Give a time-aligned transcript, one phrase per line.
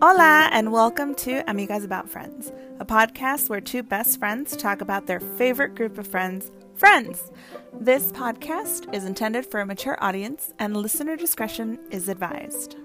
[0.00, 5.06] Hola, and welcome to Amigas About Friends, a podcast where two best friends talk about
[5.06, 7.30] their favorite group of friends, friends.
[7.78, 12.76] This podcast is intended for a mature audience, and listener discretion is advised.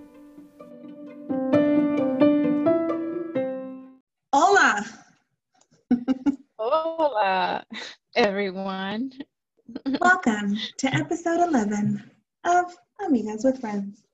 [10.26, 12.02] Welcome to episode 11
[12.46, 14.06] of Amigas with Friends.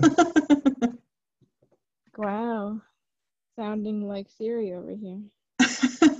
[2.16, 2.80] wow.
[3.54, 5.20] Sounding like Siri over here.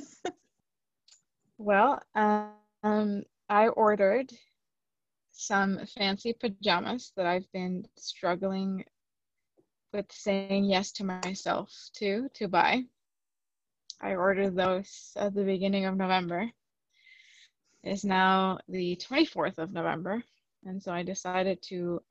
[1.58, 4.30] well, um, I ordered
[5.32, 8.84] some fancy pajamas that I've been struggling
[9.92, 12.84] with saying yes to myself to to buy.
[14.00, 16.52] I ordered those at the beginning of November.
[17.86, 20.20] It's now the 24th of November,
[20.64, 22.02] and so I decided to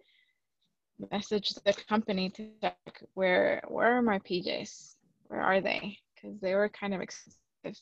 [1.12, 4.96] message the company to check where where are my PJs?
[5.28, 6.00] Where are they?
[6.16, 7.82] Because they were kind of expensive.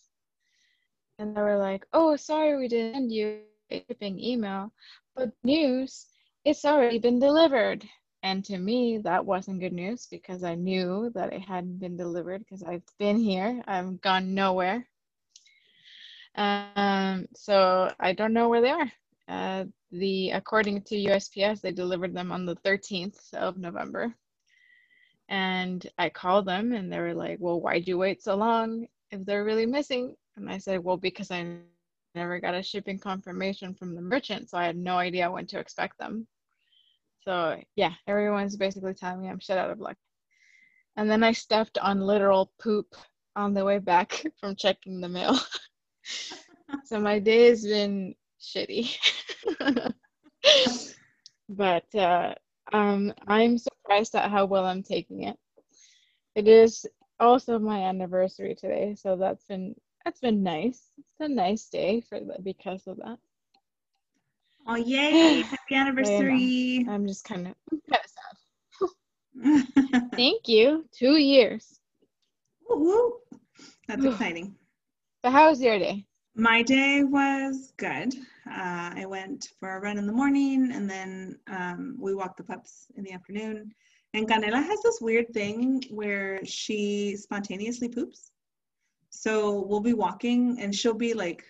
[1.20, 4.74] And they were like, "Oh, sorry, we didn't send you a shipping email,
[5.16, 6.08] but news,
[6.46, 7.88] it's already been delivered."
[8.24, 12.40] And to me, that wasn't good news because I knew that it hadn't been delivered
[12.40, 13.64] because I've been here.
[13.68, 14.88] I've gone nowhere.
[16.36, 18.92] Um, so I don't know where they are.
[19.28, 24.14] Uh, the according to USPS, they delivered them on the 13th of November.
[25.30, 29.26] And I called them and they were like, Well, why'd you wait so long if
[29.26, 30.16] they're really missing?
[30.36, 31.58] And I said, Well, because I
[32.16, 35.60] never got a shipping confirmation from the merchant, so I had no idea when to
[35.60, 36.28] expect them.
[37.24, 39.98] So yeah, everyone's basically telling me I'm shit out of luck.
[40.96, 42.96] And then I stepped on literal poop
[43.36, 45.38] on the way back from checking the mail.
[46.86, 48.96] so my day has been shitty.
[51.50, 52.36] but uh,
[52.72, 55.38] um, I'm surprised at how well I'm taking it.
[56.36, 56.86] It is
[57.20, 60.90] also my anniversary today, so that's been that's been nice.
[60.98, 63.20] It's a nice day for the, because of that.
[64.68, 65.42] Oh yay!
[65.42, 66.86] Happy anniversary!
[66.90, 67.56] I'm just kind of
[67.90, 68.22] kind of sad.
[70.16, 70.86] Thank you.
[70.92, 71.80] Two years.
[72.70, 73.14] Woo, woo.
[73.88, 74.56] That's exciting.
[75.24, 76.06] So how was your day?
[76.36, 78.14] My day was good.
[78.50, 82.44] Uh, I went for a run in the morning, and then um, we walked the
[82.44, 83.72] pups in the afternoon.
[84.14, 88.32] And Canela has this weird thing where she spontaneously poops.
[89.12, 91.44] So we'll be walking, and she'll be like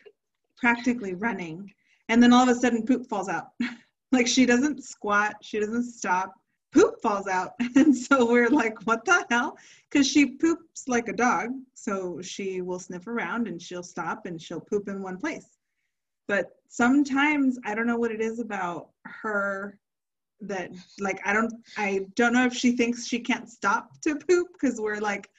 [0.58, 1.74] practically running
[2.10, 3.48] and then all of a sudden poop falls out
[4.12, 6.34] like she doesn't squat she doesn't stop
[7.03, 7.52] falls out.
[7.75, 9.58] And so we're like what the hell?
[9.90, 11.50] Because she poops like a dog.
[11.75, 15.50] So she will sniff around and she'll stop and she'll poop in one place.
[16.28, 19.78] But sometimes i don't know what it is about her
[20.42, 24.47] that like i don't i don't know if she thinks she can't stop to poop
[24.53, 25.30] because we're like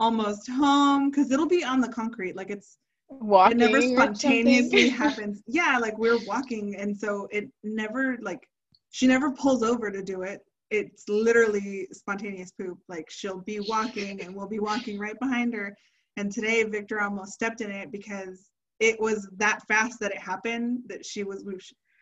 [0.00, 2.34] almost home because it'll be on the concrete.
[2.34, 2.78] Like it's
[3.08, 5.42] walking it never spontaneously happens.
[5.46, 6.74] Yeah like we're walking.
[6.76, 8.48] And so it never like
[8.90, 12.78] she never pulls over to do it it's literally spontaneous poop.
[12.88, 15.76] Like she'll be walking and we'll be walking right behind her.
[16.16, 20.80] And today victor almost stepped in it because it was that fast that it happened
[20.86, 21.44] that she was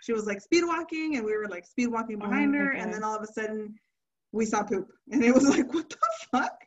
[0.02, 2.92] she was like speed walking and we were like speed walking behind oh her and
[2.92, 3.74] then all of a sudden
[4.32, 4.88] we saw poop.
[5.10, 5.96] And it was like what the
[6.30, 6.58] fuck?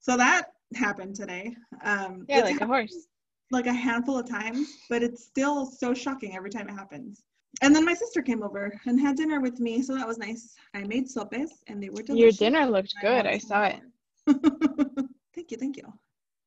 [0.00, 1.54] So that happened today.
[1.84, 3.06] Um yeah like a horse.
[3.50, 7.22] like a handful of times, but it's still so shocking every time it happens.
[7.62, 10.54] And then my sister came over and had dinner with me, so that was nice.
[10.74, 12.40] I made sopes and they were delicious.
[12.40, 13.26] Your dinner looked good.
[13.26, 13.80] I, I saw it.
[15.34, 15.92] thank you, thank you.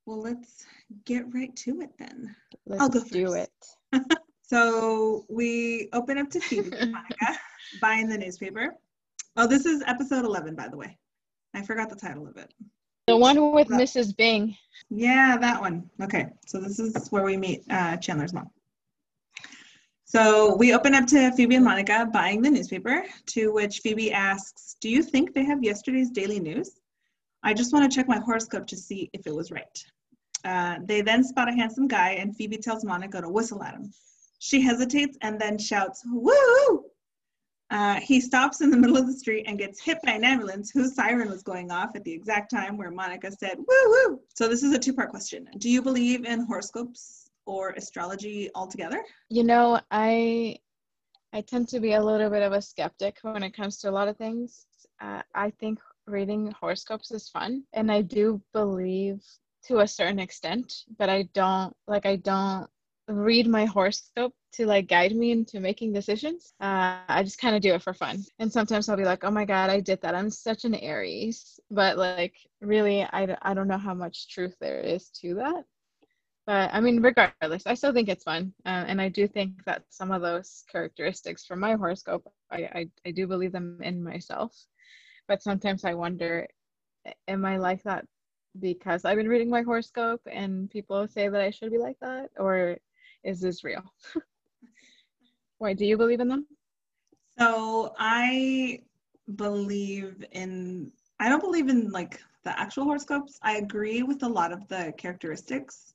[0.05, 0.65] Well, let's
[1.05, 2.35] get right to it then.
[2.65, 3.11] Let's I'll go first.
[3.11, 3.51] do it.
[4.43, 7.39] so we open up to Phoebe Monica
[7.81, 8.75] buying the newspaper.
[9.37, 10.97] Oh, this is episode 11, by the way.
[11.53, 12.53] I forgot the title of it.
[13.07, 14.15] The one with Mrs.
[14.15, 14.55] Bing.
[14.89, 15.89] Yeah, that one.
[16.01, 18.49] Okay, so this is where we meet uh, Chandler's mom.
[20.13, 24.75] So we open up to Phoebe and Monica buying the newspaper, to which Phoebe asks,
[24.81, 26.81] Do you think they have yesterday's daily news?
[27.43, 29.85] I just want to check my horoscope to see if it was right.
[30.43, 33.89] Uh, they then spot a handsome guy, and Phoebe tells Monica to whistle at him.
[34.39, 36.83] She hesitates and then shouts, Woo!
[37.69, 40.71] Uh, he stops in the middle of the street and gets hit by an ambulance
[40.71, 44.19] whose siren was going off at the exact time where Monica said, woo woo.
[44.35, 45.47] So, this is a two part question.
[45.57, 47.20] Do you believe in horoscopes
[47.51, 49.03] or astrology altogether?
[49.29, 50.57] You know, I.
[51.33, 53.95] I tend to be a little bit of a skeptic when it comes to a
[53.99, 54.65] lot of things.
[54.99, 59.21] Uh, I think reading horoscopes is fun, and I do believe
[59.67, 62.69] to a certain extent, but I don't like I don't
[63.07, 66.53] read my horoscope to like guide me into making decisions.
[66.59, 68.25] Uh, I just kind of do it for fun.
[68.39, 70.15] And sometimes I'll be like, oh my God, I did that.
[70.15, 71.59] I'm such an Aries.
[71.69, 75.63] But like, really, I, I don't know how much truth there is to that.
[76.47, 78.53] But I mean, regardless, I still think it's fun.
[78.65, 82.89] Uh, and I do think that some of those characteristics from my horoscope, I, I,
[83.05, 84.55] I do believe them in myself.
[85.27, 86.47] But sometimes I wonder,
[87.27, 88.05] am I like that
[88.59, 92.31] because I've been reading my horoscope and people say that I should be like that?
[92.37, 92.77] Or
[93.23, 93.83] is this real?
[95.59, 96.47] Why do you believe in them?
[97.37, 98.81] So I
[99.35, 103.37] believe in, I don't believe in like the actual horoscopes.
[103.43, 105.93] I agree with a lot of the characteristics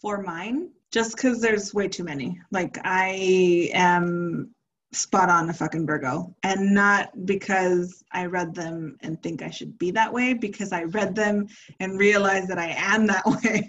[0.00, 2.40] for mine just because there's way too many.
[2.50, 4.50] Like I am
[4.92, 9.78] spot on a fucking Virgo and not because I read them and think I should
[9.78, 11.46] be that way, because I read them
[11.78, 13.68] and realized that I am that way.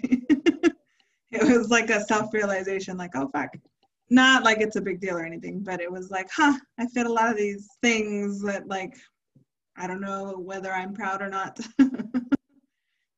[1.30, 3.50] it was like a self realization like, oh, fuck.
[4.10, 7.06] Not like it's a big deal or anything, but it was like, huh, I fit
[7.06, 8.94] a lot of these things that, like,
[9.76, 11.58] I don't know whether I'm proud or not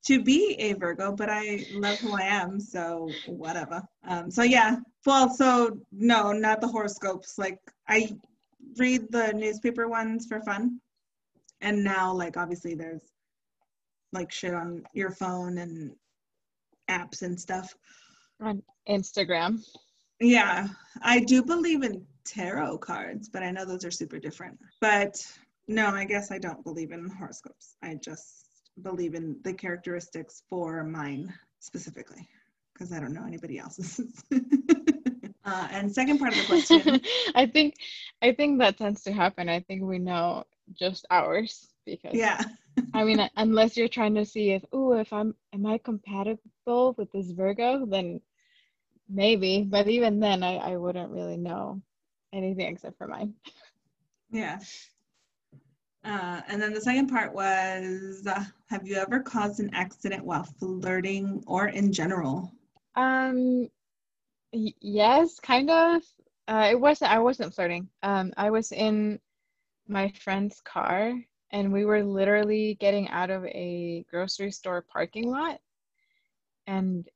[0.05, 3.83] to be a Virgo, but I love who I am, so whatever.
[4.07, 7.39] Um, so yeah, well, so no, not the horoscopes.
[7.39, 7.59] Like
[7.89, 8.11] I
[8.77, 10.81] read the newspaper ones for fun,
[11.61, 13.03] and now like obviously there's
[14.13, 15.93] like shit on your phone and
[16.89, 17.75] apps and stuff
[18.41, 19.65] on Instagram.
[20.21, 20.69] Yeah,
[21.03, 24.59] I do believe in tarot cards, but I know those are super different.
[24.81, 25.17] But
[25.67, 27.77] no, I guess I don't believe in horoscopes.
[27.83, 28.44] I just
[28.83, 32.29] believe in the characteristics for mine specifically
[32.73, 34.01] because I don't know anybody else's.
[35.45, 37.01] uh, and second part of the question,
[37.35, 37.77] I think
[38.21, 39.49] I think that tends to happen.
[39.49, 42.43] I think we know just ours because yeah.
[42.93, 47.11] I mean, unless you're trying to see if oh, if I'm am I compatible with
[47.13, 48.21] this Virgo, then
[49.09, 49.63] maybe.
[49.63, 51.81] But even then, I I wouldn't really know
[52.33, 53.35] anything except for mine.
[54.31, 54.59] Yeah.
[56.05, 60.45] Uh, and then the second part was uh, Have you ever caused an accident while
[60.59, 62.53] flirting or in general?
[62.95, 63.69] Um,
[64.53, 66.03] y- yes, kind of.
[66.47, 67.89] Uh, it wasn't, I wasn't flirting.
[68.03, 69.19] Um, I was in
[69.89, 71.15] my friend's car
[71.51, 75.59] and we were literally getting out of a grocery store parking lot.
[76.67, 77.09] And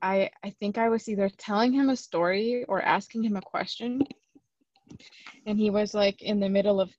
[0.00, 4.02] I, I think I was either telling him a story or asking him a question.
[5.46, 6.90] And he was like in the middle of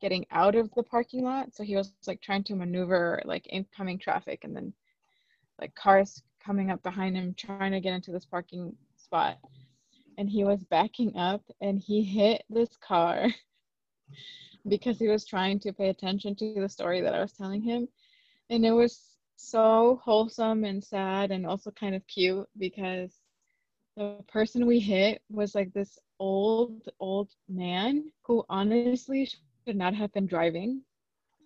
[0.00, 1.54] getting out of the parking lot.
[1.54, 4.72] So he was like trying to maneuver like incoming traffic and then
[5.60, 9.38] like cars coming up behind him trying to get into this parking spot.
[10.18, 13.28] And he was backing up and he hit this car
[14.68, 17.88] because he was trying to pay attention to the story that I was telling him.
[18.50, 23.12] And it was so wholesome and sad and also kind of cute because
[23.96, 29.28] the person we hit was like this old old man who honestly
[29.66, 30.82] should not have been driving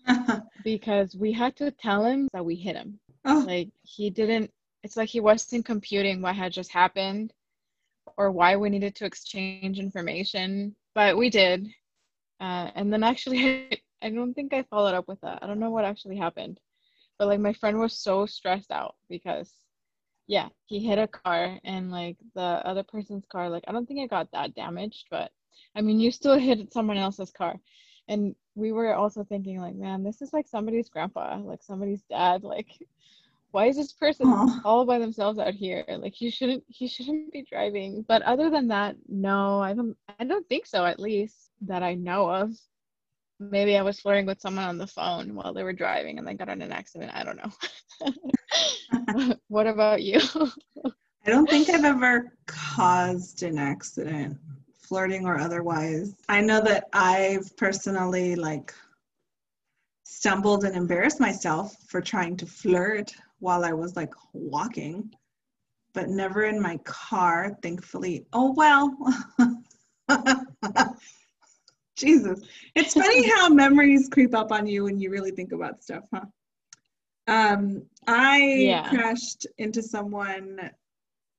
[0.65, 2.99] because we had to tell him that we hit him.
[3.25, 3.45] Oh.
[3.47, 4.51] Like he didn't
[4.83, 7.33] it's like he wasn't computing what had just happened
[8.17, 11.69] or why we needed to exchange information, but we did.
[12.41, 15.41] Uh, and then actually, I don't think I followed up with that.
[15.43, 16.59] I don't know what actually happened,
[17.19, 19.53] but like my friend was so stressed out because,
[20.27, 24.01] yeah, he hit a car and like the other person's car, like I don't think
[24.01, 25.31] it got that damaged, but
[25.77, 27.57] I mean, you still hit someone else's car
[28.11, 32.45] and we were also thinking like man this is like somebody's grandpa like somebody's dad
[32.45, 32.79] like
[33.53, 34.61] why is this person Aww.
[34.65, 35.85] all by themselves out here?
[35.89, 38.05] Like he shouldn't he shouldn't be driving.
[38.07, 41.95] But other than that no i don't i don't think so at least that i
[41.95, 42.53] know of.
[43.39, 46.35] Maybe i was flirting with someone on the phone while they were driving and they
[46.35, 47.13] got in an accident.
[47.15, 47.51] I don't know.
[49.49, 50.21] What about you?
[51.27, 54.39] I don't think i've ever caused an accident
[54.91, 56.17] flirting or otherwise.
[56.29, 58.75] I know that I've personally like
[60.03, 65.15] stumbled and embarrassed myself for trying to flirt while I was like walking,
[65.95, 68.27] but never in my car, thankfully.
[68.33, 68.97] Oh, well.
[71.97, 72.41] Jesus.
[72.75, 76.25] It's funny how memories creep up on you when you really think about stuff, huh?
[77.29, 78.89] Um, I yeah.
[78.91, 80.69] crashed into someone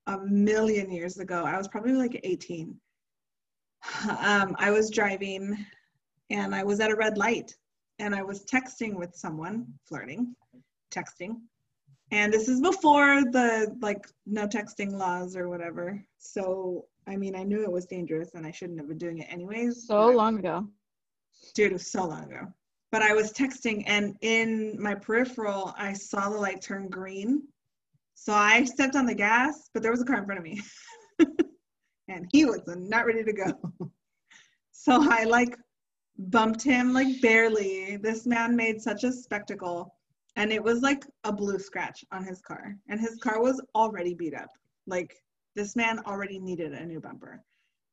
[0.07, 1.43] a million years ago.
[1.43, 2.79] I was probably like 18
[4.19, 5.65] um, I was driving
[6.29, 7.55] and I was at a red light
[7.99, 10.35] and I was texting with someone, flirting,
[10.91, 11.37] texting.
[12.11, 16.03] And this is before the like no texting laws or whatever.
[16.17, 19.27] So, I mean, I knew it was dangerous and I shouldn't have been doing it
[19.31, 19.87] anyways.
[19.87, 20.67] So long ago.
[21.55, 22.47] Dude, it was so long ago.
[22.91, 27.43] But I was texting and in my peripheral, I saw the light turn green.
[28.15, 30.61] So I stepped on the gas, but there was a car in front of me.
[32.11, 33.53] and he was not ready to go.
[34.71, 35.57] so I like
[36.17, 37.97] bumped him like barely.
[37.97, 39.95] This man made such a spectacle.
[40.35, 42.75] And it was like a blue scratch on his car.
[42.89, 44.49] And his car was already beat up.
[44.87, 45.15] Like
[45.55, 47.43] this man already needed a new bumper.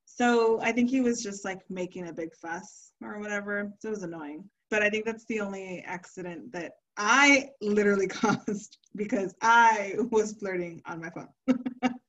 [0.05, 3.73] So I think he was just like making a big fuss or whatever.
[3.81, 4.45] So it was annoying.
[4.71, 10.83] But I think that's the only accident that I literally caused because I was flirting
[10.87, 11.29] on my phone.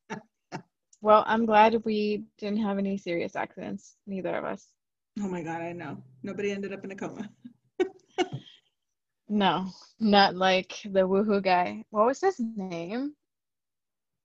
[1.01, 4.71] well, I'm glad we didn't have any serious accidents, neither of us.
[5.19, 6.03] Oh my god, I know.
[6.23, 7.29] Nobody ended up in a coma.
[9.29, 9.67] no,
[9.99, 11.85] not like the woohoo guy.
[11.91, 12.99] What was his name?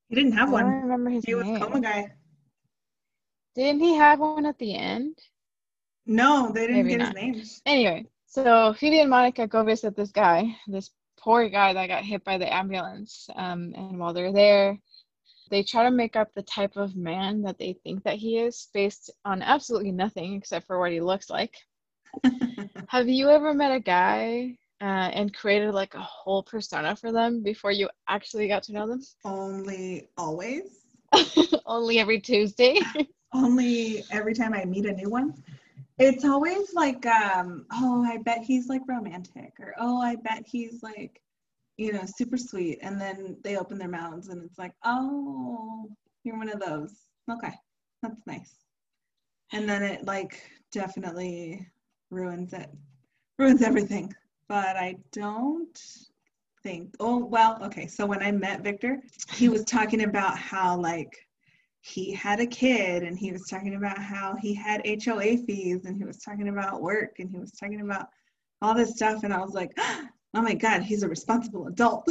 [0.09, 0.65] He didn't have I one.
[0.65, 1.59] don't remember his He was name.
[1.59, 2.13] coma guy.
[3.55, 5.19] Didn't he have one at the end?
[6.07, 7.09] No, they didn't Maybe get not.
[7.09, 7.43] his name.
[7.67, 12.25] Anyway, so Phoebe and Monica go visit this guy, this poor guy that got hit
[12.25, 13.29] by the ambulance.
[13.37, 14.79] Um, and while they're there,
[15.51, 18.69] they try to make up the type of man that they think that he is
[18.73, 21.55] based on absolutely nothing except for what he looks like.
[22.89, 27.43] Have you ever met a guy uh, and created like a whole persona for them
[27.43, 29.01] before you actually got to know them?
[29.25, 30.81] Only always.
[31.67, 32.79] Only every Tuesday.
[33.35, 35.35] Only every time I meet a new one.
[35.99, 40.83] It's always like, um, oh, I bet he's like romantic, or oh, I bet he's
[40.83, 41.21] like,
[41.77, 42.79] you know, super sweet.
[42.83, 45.89] And then they open their mouths and it's like, oh,
[46.23, 46.95] you're one of those.
[47.31, 47.55] Okay,
[48.03, 48.55] that's nice.
[49.53, 50.41] And then it like
[50.73, 51.67] definitely
[52.11, 52.71] ruins it,
[53.39, 54.13] ruins everything.
[54.49, 55.81] But I don't
[56.63, 57.87] think, oh, well, okay.
[57.87, 59.01] So when I met Victor,
[59.33, 61.15] he was talking about how like
[61.81, 65.97] he had a kid and he was talking about how he had HOA fees and
[65.97, 68.09] he was talking about work and he was talking about
[68.63, 69.23] all this stuff.
[69.23, 69.71] And I was like,
[70.35, 72.09] oh my God, he's a responsible adult.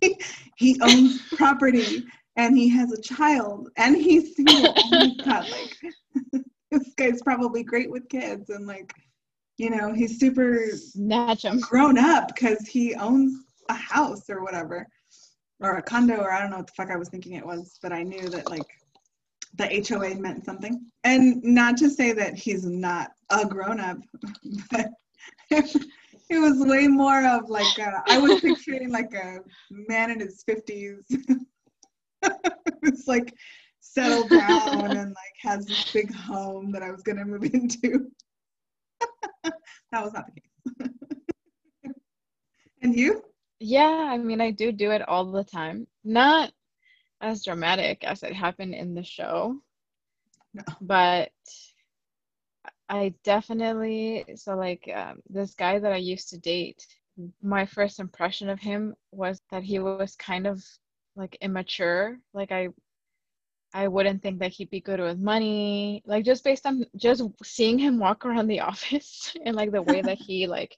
[0.00, 0.18] he,
[0.56, 2.04] he owns property
[2.36, 4.74] and he has a child and he's single.
[4.76, 8.92] Oh my God, like this guy's probably great with kids and like,
[9.56, 11.60] you know, he's super Snatch him.
[11.60, 14.86] grown up because he owns a house or whatever
[15.60, 17.78] or a condo or I don't know what the fuck I was thinking it was,
[17.82, 18.66] but I knew that like
[19.56, 20.84] the HOA meant something.
[21.04, 23.98] And not to say that he's not a grown up,
[24.70, 24.90] but
[26.30, 29.38] it was way more of like a, I was picturing like a
[29.70, 31.02] man in his 50s.
[32.82, 33.34] it's like
[33.80, 38.10] settled down and like has this big home that I was gonna move into.
[39.44, 40.92] that was not the case.
[42.82, 43.22] and you?
[43.60, 45.86] Yeah, I mean, I do do it all the time.
[46.04, 46.52] Not
[47.20, 49.56] as dramatic as it happened in the show,
[50.52, 50.62] No.
[50.80, 51.30] but
[52.88, 56.86] I definitely, so like um, this guy that I used to date,
[57.42, 60.62] my first impression of him was that he was kind of
[61.16, 62.18] like immature.
[62.32, 62.68] Like I
[63.72, 66.02] I wouldn't think that he'd be good with money.
[66.06, 70.00] Like just based on just seeing him walk around the office and like the way
[70.02, 70.76] that he like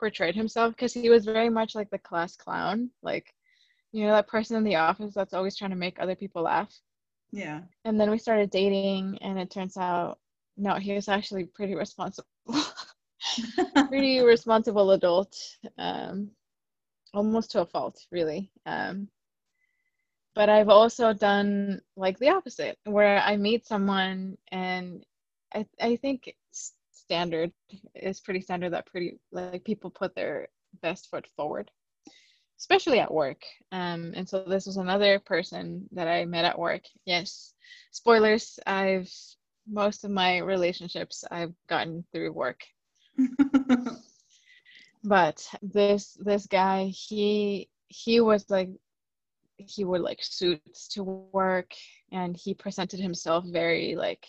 [0.00, 2.90] portrayed himself because he was very much like the class clown.
[3.02, 3.32] Like,
[3.92, 6.72] you know, that person in the office that's always trying to make other people laugh.
[7.32, 7.60] Yeah.
[7.84, 10.18] And then we started dating and it turns out
[10.56, 12.28] no, he was actually pretty responsible.
[13.88, 15.36] pretty responsible adult.
[15.78, 16.30] Um
[17.14, 18.50] almost to a fault, really.
[18.66, 19.08] Um
[20.34, 25.04] but I've also done like the opposite, where I meet someone and
[25.54, 26.34] I I think
[26.92, 27.52] standard
[27.94, 30.48] is pretty standard that pretty like people put their
[30.80, 31.70] best foot forward,
[32.58, 33.42] especially at work.
[33.72, 36.82] Um, and so this was another person that I met at work.
[37.04, 37.52] Yes,
[37.90, 38.58] spoilers.
[38.66, 39.10] I've
[39.66, 42.62] most of my relationships I've gotten through work.
[45.04, 48.70] But this this guy he he was like
[49.58, 51.74] he wore like suits to work
[52.12, 54.26] and he presented himself very like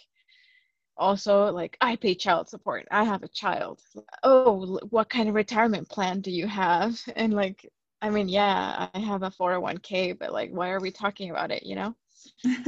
[0.97, 2.87] also like i pay child support.
[2.91, 3.81] I have a child.
[4.23, 6.99] Oh what kind of retirement plan do you have?
[7.15, 7.69] And like
[8.01, 11.63] i mean yeah i have a 401k but like why are we talking about it
[11.63, 11.95] you know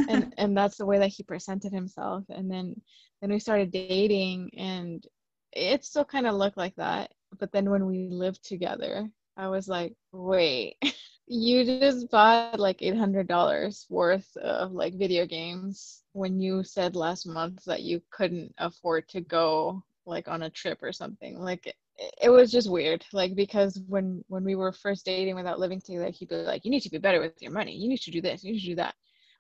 [0.10, 2.24] and and that's the way that he presented himself.
[2.30, 2.80] And then
[3.22, 5.06] then we started dating and
[5.54, 7.12] it still kind of looked like that.
[7.40, 10.78] But then when we lived together i was like wait
[11.28, 17.64] you just bought like $800 worth of like video games when you said last month
[17.66, 21.40] that you couldn't afford to go like on a trip or something.
[21.40, 21.74] Like
[22.22, 23.04] it, was just weird.
[23.12, 26.70] Like because when when we were first dating without living together he'd be like you
[26.70, 27.76] need to be better with your money.
[27.76, 28.44] You need to do this.
[28.44, 28.94] You need to do that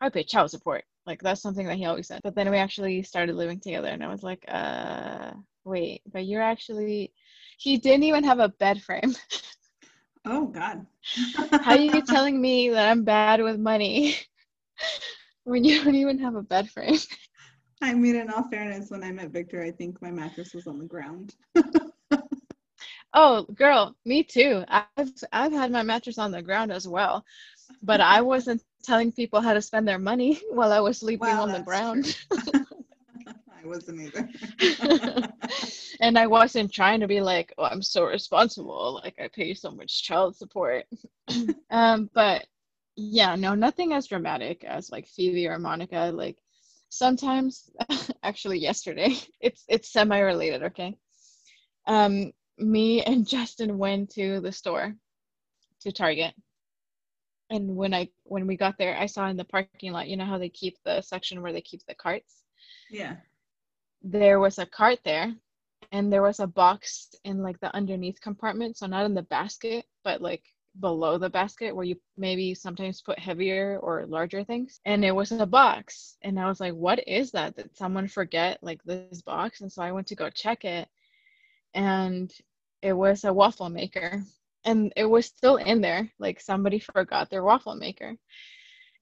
[0.05, 0.83] I pay child support.
[1.05, 2.21] Like that's something that he always said.
[2.24, 5.31] But then we actually started living together and I was like, uh
[5.63, 7.12] wait, but you're actually
[7.57, 9.13] he didn't even have a bed frame.
[10.25, 10.85] oh God.
[11.62, 14.15] How are you telling me that I'm bad with money?
[15.43, 16.97] when you don't even have a bed frame.
[17.81, 20.79] I mean, in all fairness, when I met Victor, I think my mattress was on
[20.79, 21.35] the ground.
[23.17, 24.65] Oh, girl, me too.
[24.67, 27.24] I've I've had my mattress on the ground as well,
[27.81, 31.51] but I wasn't telling people how to spend their money while I was sleeping on
[31.51, 32.17] the ground.
[32.31, 34.29] I wasn't either.
[36.00, 39.01] and I wasn't trying to be like, oh, I'm so responsible.
[39.03, 40.86] Like I pay so much child support.
[41.72, 42.45] um, but
[42.95, 46.12] yeah, no, nothing as dramatic as like Phoebe or Monica.
[46.13, 46.38] Like
[46.89, 47.69] sometimes,
[48.24, 50.63] actually, yesterday, it's it's semi-related.
[50.63, 50.98] Okay.
[51.88, 54.95] Um, me and Justin went to the store,
[55.81, 56.34] to Target.
[57.49, 60.25] And when I when we got there, I saw in the parking lot, you know
[60.25, 62.43] how they keep the section where they keep the carts?
[62.89, 63.17] Yeah.
[64.01, 65.33] there was a cart there
[65.91, 68.77] and there was a box in like the underneath compartment.
[68.77, 70.43] So not in the basket but like
[70.79, 74.79] below the basket where you maybe sometimes put heavier or larger things.
[74.85, 76.17] And it was a box.
[76.21, 77.55] And i was like what is that?
[77.55, 79.61] Did someone forget like this box?
[79.61, 80.87] And so i went to go check it.
[81.73, 82.33] And
[82.81, 84.23] it was a waffle maker
[84.65, 88.15] and it was still in there like somebody forgot their waffle maker.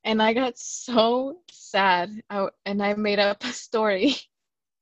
[0.04, 2.22] And i got so sad.
[2.30, 4.16] I, and i made up a story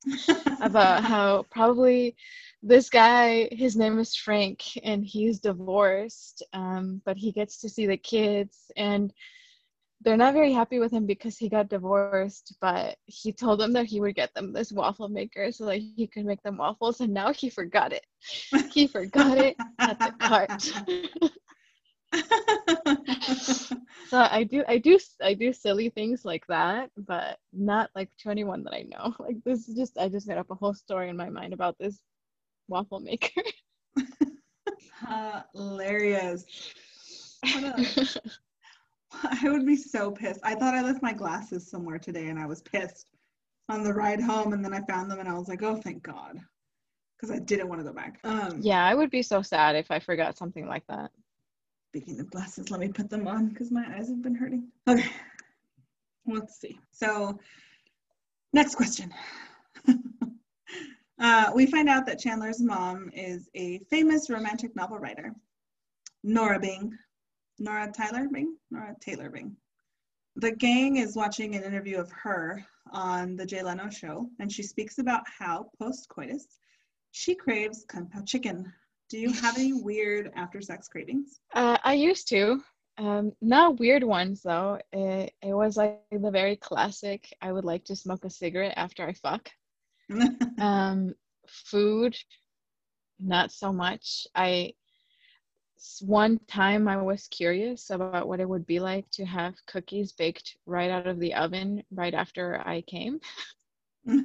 [0.60, 2.16] about how probably
[2.62, 7.86] this guy his name is frank and he's divorced um, but he gets to see
[7.86, 8.70] the kids.
[8.76, 9.12] And
[10.04, 13.86] they're not very happy with him because he got divorced but he told them that
[13.86, 17.12] he would get them this waffle maker so that he could make them waffles and
[17.12, 18.06] now he forgot it.
[18.70, 20.72] He forgot it at the cart.
[24.04, 28.30] So i do i do i do silly things like that but not like to
[28.30, 29.14] anyone that i know.
[29.20, 31.78] Like this is just i just made up a whole story in my mind about
[31.78, 32.00] this
[32.68, 33.42] waffle maker.
[35.54, 36.44] Hilarious.
[37.50, 37.86] What a-
[39.42, 40.40] I would be so pissed.
[40.42, 43.06] I thought I left my glasses somewhere today and I was pissed
[43.68, 46.02] on the ride home and then I found them and I was like, oh, thank
[46.02, 46.38] God.
[47.16, 48.18] Because I didn't want to go back.
[48.24, 51.12] Um, yeah i would be so sad if i forgot something like that
[51.92, 54.68] Speaking of glasses, let me put them on because my eyes have been hurting.
[54.88, 55.10] Okay.
[56.26, 56.80] Let's see.
[56.90, 57.38] So,
[58.54, 59.12] next question.
[61.20, 65.34] uh, we find out that Chandler's mom is a famous romantic novel writer,
[66.24, 66.96] Nora Bing.
[67.62, 68.56] Nora Tyler Bing?
[68.72, 69.56] Nora Taylor Bing.
[70.34, 74.64] The gang is watching an interview of her on the Jay Leno show, and she
[74.64, 76.58] speaks about how post coitus
[77.12, 78.72] she craves kung pao chicken.
[79.08, 81.38] Do you have any weird after sex cravings?
[81.54, 82.60] uh, i used to
[82.98, 87.84] um, not weird ones though it, it was like the very classic i would like
[87.84, 89.48] to smoke a cigarette after i fuck
[90.58, 91.14] um
[91.46, 92.16] food
[93.20, 94.72] not so much i
[96.00, 100.56] one time i was curious about what it would be like to have cookies baked
[100.66, 103.20] right out of the oven right after i came.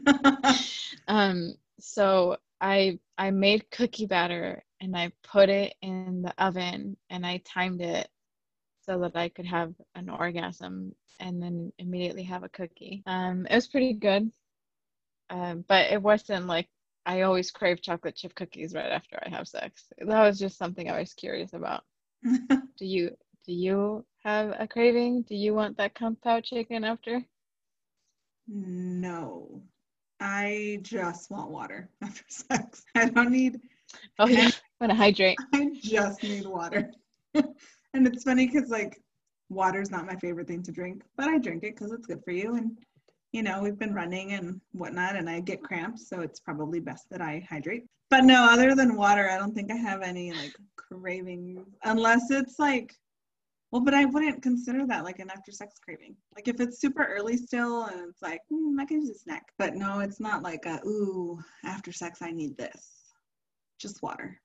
[1.07, 7.25] Um so i i made cookie batter and i put it in the oven and
[7.25, 8.09] i timed it
[8.85, 13.03] so that i could have an orgasm and then immediately have a cookie.
[13.05, 14.31] Um it was pretty good.
[15.29, 16.69] Um but it wasn't like
[17.07, 20.91] i always crave chocolate chip cookies right after i have sex that was just something
[20.91, 21.83] i was curious about
[22.77, 23.09] do you
[23.47, 27.25] do you have a craving do you want that kung pao chicken after
[28.47, 29.61] no.
[30.19, 32.83] I just want water after sex.
[32.95, 33.59] I don't need,
[34.19, 34.45] oh yeah
[34.81, 36.91] i'm gonna hydrate I just need water.
[37.35, 39.01] and it's funny because, like,
[39.49, 42.31] water's not my favorite thing to drink, but I drink it because it's good for
[42.31, 42.55] you.
[42.55, 42.77] And,
[43.37, 47.07] you know, we've been running and whatnot, and I get cramps, so it's probably best
[47.11, 47.85] that I hydrate.
[48.09, 52.57] But no, other than water, I don't think I have any, like, cravings, unless it's
[52.57, 52.95] like,
[53.71, 56.15] well, but I wouldn't consider that like an after sex craving.
[56.33, 59.43] Like if it's super early still and it's like, mm, I can use a snack.
[59.59, 63.11] But no, it's not like a, ooh, after sex, I need this.
[63.77, 64.39] Just water.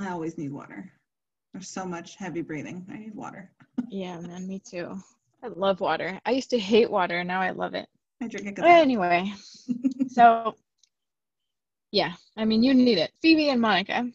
[0.00, 0.92] I always need water.
[1.52, 2.86] There's so much heavy breathing.
[2.88, 3.50] I need water.
[3.90, 4.96] yeah man me too
[5.44, 6.20] i love water.
[6.24, 7.88] I used to hate water now i love it.
[8.22, 8.64] I drink it.
[8.64, 9.32] anyway
[10.08, 10.54] so
[11.92, 13.12] yeah i mean you need it.
[13.22, 14.06] Phoebe and monica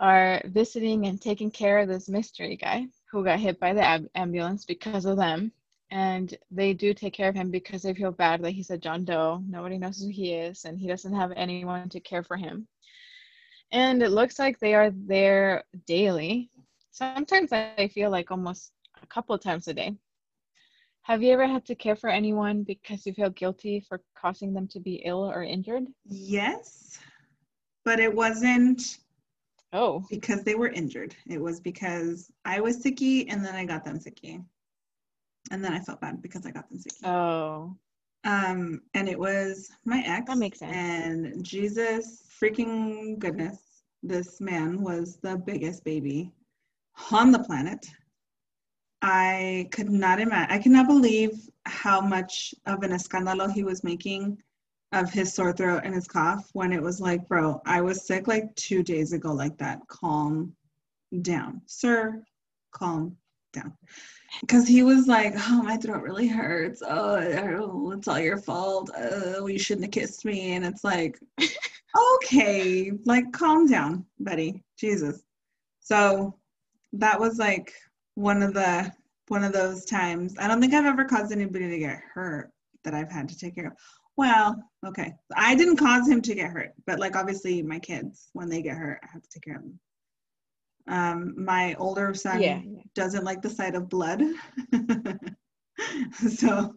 [0.00, 4.08] are visiting and taking care of this mystery guy who got hit by the ab-
[4.14, 5.52] ambulance because of them
[5.90, 9.04] and they do take care of him because they feel bad that he's a john
[9.04, 9.42] doe.
[9.48, 12.66] Nobody knows who he is and he doesn't have anyone to care for him.
[13.72, 16.50] And it looks like they are there daily.
[16.90, 19.94] Sometimes i feel like almost a couple of times a day
[21.02, 24.68] have you ever had to care for anyone because you feel guilty for causing them
[24.68, 25.84] to be ill or injured?
[26.04, 26.98] yes,
[27.84, 28.98] but it wasn't
[29.72, 31.14] Oh, because they were injured.
[31.26, 34.42] It was because I was sicky and then I got them sicky.
[35.50, 36.92] and then I felt bad because I got them sick.
[37.04, 37.74] Oh.
[38.24, 40.26] Um, and it was my ex.
[40.26, 40.74] That makes sense.
[40.76, 43.58] And Jesus freaking goodness,
[44.02, 46.32] this man was the biggest baby
[47.12, 47.86] on the planet.
[49.02, 54.42] I could not imagine, I cannot believe how much of an escándalo he was making
[54.92, 58.26] of his sore throat and his cough when it was like, bro, I was sick
[58.26, 59.80] like two days ago, like that.
[59.88, 60.54] Calm
[61.22, 61.60] down.
[61.66, 62.22] Sir,
[62.72, 63.16] calm
[63.52, 63.74] down.
[64.40, 66.82] Because he was like, oh, my throat really hurts.
[66.86, 68.90] Oh, oh, it's all your fault.
[68.96, 70.52] Oh, you shouldn't have kissed me.
[70.52, 71.18] And it's like,
[72.14, 74.62] okay, like calm down, buddy.
[74.78, 75.22] Jesus.
[75.80, 76.34] So
[76.94, 77.72] that was like
[78.18, 78.92] one of the
[79.28, 80.34] one of those times.
[80.38, 82.50] I don't think I've ever caused anybody to get hurt
[82.82, 83.72] that I've had to take care of.
[84.16, 85.14] Well, okay.
[85.36, 88.76] I didn't cause him to get hurt, but like obviously my kids, when they get
[88.76, 89.78] hurt, I have to take care of them.
[90.88, 92.60] Um, my older son Yeah.
[92.94, 94.22] doesn't like the sight of blood.
[96.28, 96.74] so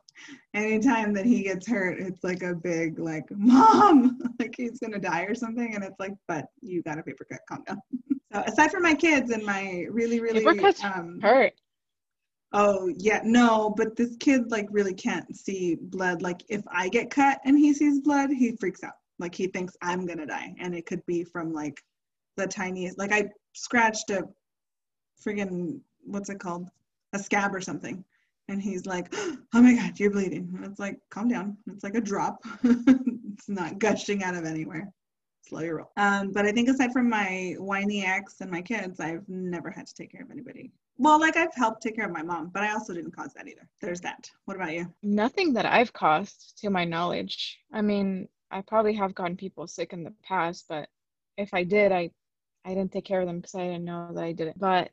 [0.54, 5.24] anytime that he gets hurt, it's like a big like mom, like he's gonna die
[5.24, 5.76] or something.
[5.76, 7.80] And it's like, but you got a paper cut, calm down.
[8.34, 11.54] so aside from my kids and my really, really Paper cuts um Hurt.
[12.54, 16.22] Oh yeah, no, but this kid like really can't see blood.
[16.22, 18.94] Like if I get cut and he sees blood, he freaks out.
[19.20, 21.82] Like he thinks I'm gonna die, and it could be from like
[22.38, 22.98] the tiniest.
[22.98, 24.28] Like I scratched a
[25.26, 26.70] friggin' what's it called,
[27.14, 28.04] a scab or something,
[28.52, 29.14] and he's like,
[29.54, 31.58] "Oh my god, you're bleeding." And it's like, calm down.
[31.68, 32.40] It's like a drop.
[32.64, 34.92] it's not gushing out of anywhere.
[35.48, 35.92] Slow your roll.
[35.98, 39.88] Um, but I think aside from my whiny ex and my kids, I've never had
[39.88, 40.72] to take care of anybody.
[40.98, 43.48] Well, like I've helped take care of my mom, but I also didn't cause that
[43.48, 43.68] either.
[43.82, 44.30] There's that.
[44.46, 44.94] What about you?
[45.02, 47.60] Nothing that I've caused to my knowledge.
[47.74, 50.90] I mean, I probably have gotten people sick in the past, but
[51.38, 52.12] if I did, I
[52.64, 54.60] I didn't take care of them because I didn't know that I did it.
[54.60, 54.92] But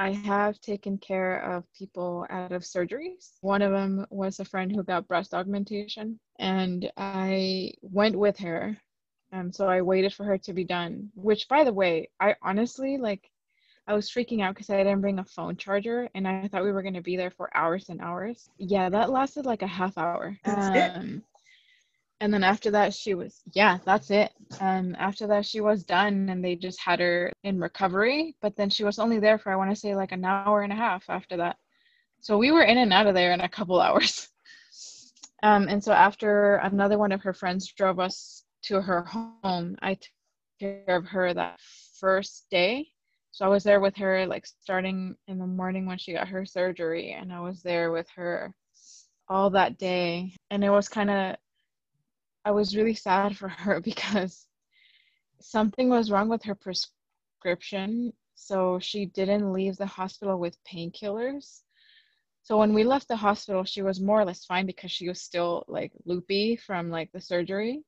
[0.00, 3.32] I have taken care of people out of surgeries.
[3.42, 8.78] One of them was a friend who got breast augmentation, and I went with her.
[9.30, 12.96] Um, so I waited for her to be done, which, by the way, I honestly
[12.96, 13.30] like.
[13.86, 16.70] I was freaking out because I didn't bring a phone charger and I thought we
[16.70, 18.48] were going to be there for hours and hours.
[18.56, 20.38] Yeah, that lasted like a half hour.
[20.44, 20.92] That's it?
[22.20, 24.32] And then after that, she was, yeah, that's it.
[24.60, 28.36] Um, after that, she was done and they just had her in recovery.
[28.42, 30.72] But then she was only there for, I want to say, like an hour and
[30.72, 31.56] a half after that.
[32.20, 34.28] So we were in and out of there in a couple hours.
[35.42, 39.94] Um, and so after another one of her friends drove us to her home, I
[39.94, 40.10] took
[40.60, 41.58] care of her that
[41.98, 42.88] first day.
[43.32, 46.44] So I was there with her, like starting in the morning when she got her
[46.44, 48.52] surgery, and I was there with her
[49.28, 50.34] all that day.
[50.50, 51.36] And it was kind of,
[52.44, 54.46] I was really sad for her because
[55.40, 58.12] something was wrong with her prescription.
[58.34, 61.62] So she didn't leave the hospital with painkillers.
[62.42, 65.20] So when we left the hospital, she was more or less fine because she was
[65.20, 67.82] still like loopy from like the surgery.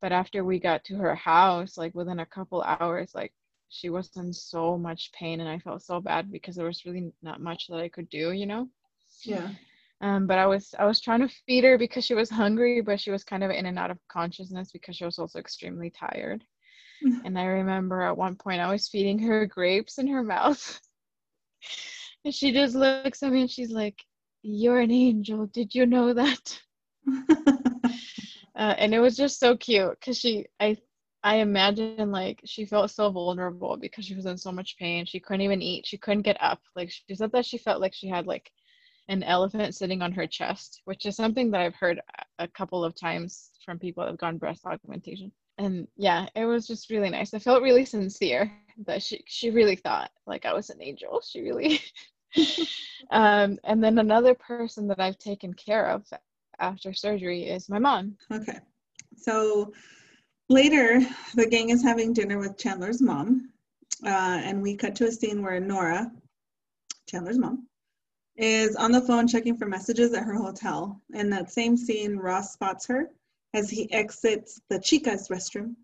[0.00, 3.32] But after we got to her house, like within a couple hours, like
[3.68, 7.12] she was in so much pain and I felt so bad because there was really
[7.22, 8.68] not much that I could do, you know?
[9.24, 9.50] Yeah.
[10.00, 13.00] Um, but I was I was trying to feed her because she was hungry, but
[13.00, 16.44] she was kind of in and out of consciousness because she was also extremely tired.
[17.24, 20.80] And I remember at one point I was feeding her grapes in her mouth.
[22.24, 24.02] and she just looks at me and she's like,
[24.42, 25.46] You're an angel.
[25.46, 26.60] Did you know that?
[28.56, 30.76] Uh, and it was just so cute because she I
[31.24, 35.06] I imagine like she felt so vulnerable because she was in so much pain.
[35.06, 35.86] She couldn't even eat.
[35.86, 36.60] She couldn't get up.
[36.76, 38.52] Like she said that she felt like she had like
[39.08, 42.00] an elephant sitting on her chest, which is something that I've heard
[42.38, 45.30] a- couple of times from people that have gone breast augmentation.
[45.58, 47.34] And yeah, it was just really nice.
[47.34, 48.50] I felt really sincere
[48.86, 51.20] that she she really thought like I was an angel.
[51.20, 51.80] She really
[53.10, 56.04] um and then another person that I've taken care of
[56.58, 58.16] after surgery is my mom.
[58.32, 58.58] Okay.
[59.16, 59.72] So
[60.48, 61.00] later,
[61.34, 63.50] the gang is having dinner with Chandler's mom.
[64.04, 66.10] Uh, and we cut to a scene where Nora,
[67.08, 67.66] Chandler's mom,
[68.36, 71.00] is on the phone checking for messages at her hotel.
[71.12, 73.10] In that same scene, Ross spots her
[73.52, 75.76] as he exits the Chica's restroom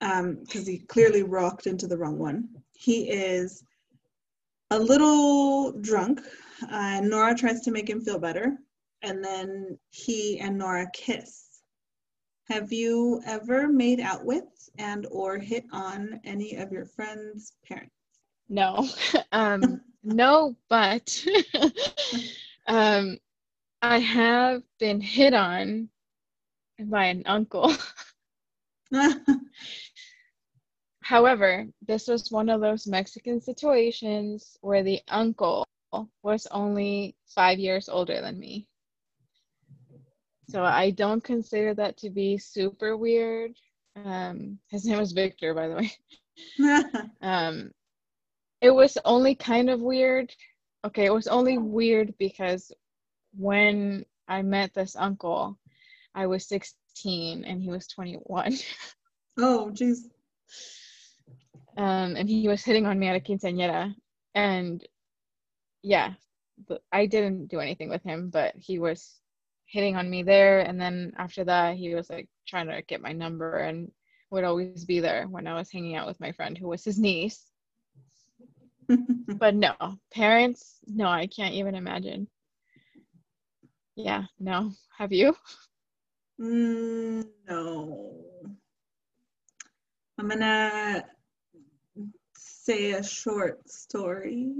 [0.00, 2.48] because he clearly walked into the wrong one.
[2.72, 3.62] He is
[4.70, 6.20] a little drunk.
[6.68, 8.58] Uh, Nora tries to make him feel better,
[9.02, 11.46] and then he and Nora kiss.
[12.48, 17.94] Have you ever made out with and or hit on any of your friends' parents?
[18.48, 18.88] No.
[19.32, 21.24] um no, but
[22.66, 23.18] um
[23.82, 25.88] I have been hit on
[26.78, 27.72] by an uncle.
[31.02, 35.66] However, this was one of those Mexican situations where the uncle
[36.22, 38.68] was only five years older than me.
[40.48, 43.52] So I don't consider that to be super weird.
[43.96, 45.92] Um, his name was Victor, by the way.
[47.22, 47.70] um,
[48.60, 50.34] it was only kind of weird.
[50.84, 52.72] Okay, it was only weird because
[53.36, 55.58] when I met this uncle,
[56.14, 58.56] I was 16 and he was 21.
[59.38, 59.98] oh, jeez.
[61.76, 63.94] Um, and he was hitting on me at a quinceañera.
[64.34, 64.86] And
[65.82, 66.14] yeah,
[66.92, 69.20] I didn't do anything with him, but he was
[69.66, 70.60] hitting on me there.
[70.60, 73.90] And then after that, he was like trying to get my number and
[74.30, 76.98] would always be there when I was hanging out with my friend who was his
[76.98, 77.49] niece.
[79.38, 79.74] But no,
[80.12, 82.28] parents, no, I can't even imagine.
[83.96, 84.72] Yeah, no.
[84.96, 85.36] Have you?
[86.40, 88.14] Mm, no.
[90.18, 91.04] I'm gonna
[92.34, 94.52] say a short story.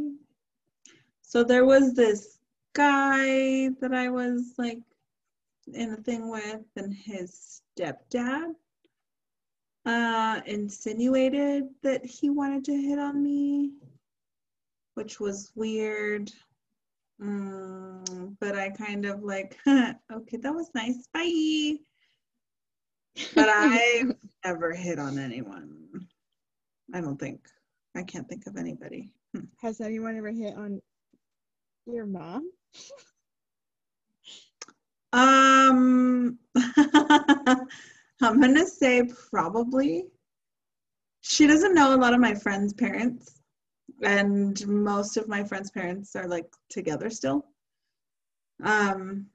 [1.23, 2.39] So there was this
[2.73, 4.81] guy that I was like
[5.73, 8.55] in a thing with, and his stepdad
[9.87, 13.73] uh, insinuated that he wanted to hit on me,
[15.01, 16.31] which was weird.
[17.23, 21.09] Mm, but I kind of like, okay, that was nice.
[21.15, 21.79] Bye.
[23.35, 26.07] But I've never hit on anyone.
[26.93, 27.41] I don't think.
[27.97, 29.11] I can't think of anybody.
[29.35, 29.45] Hmm.
[29.63, 30.83] Has anyone ever hit on
[31.87, 32.51] your mom?
[35.15, 36.39] Um,
[38.21, 40.09] I'm gonna say probably.
[41.23, 43.40] She doesn't know a lot of my friends' parents,
[44.03, 47.47] and most of my friends' parents are like together still.
[48.63, 49.27] Um,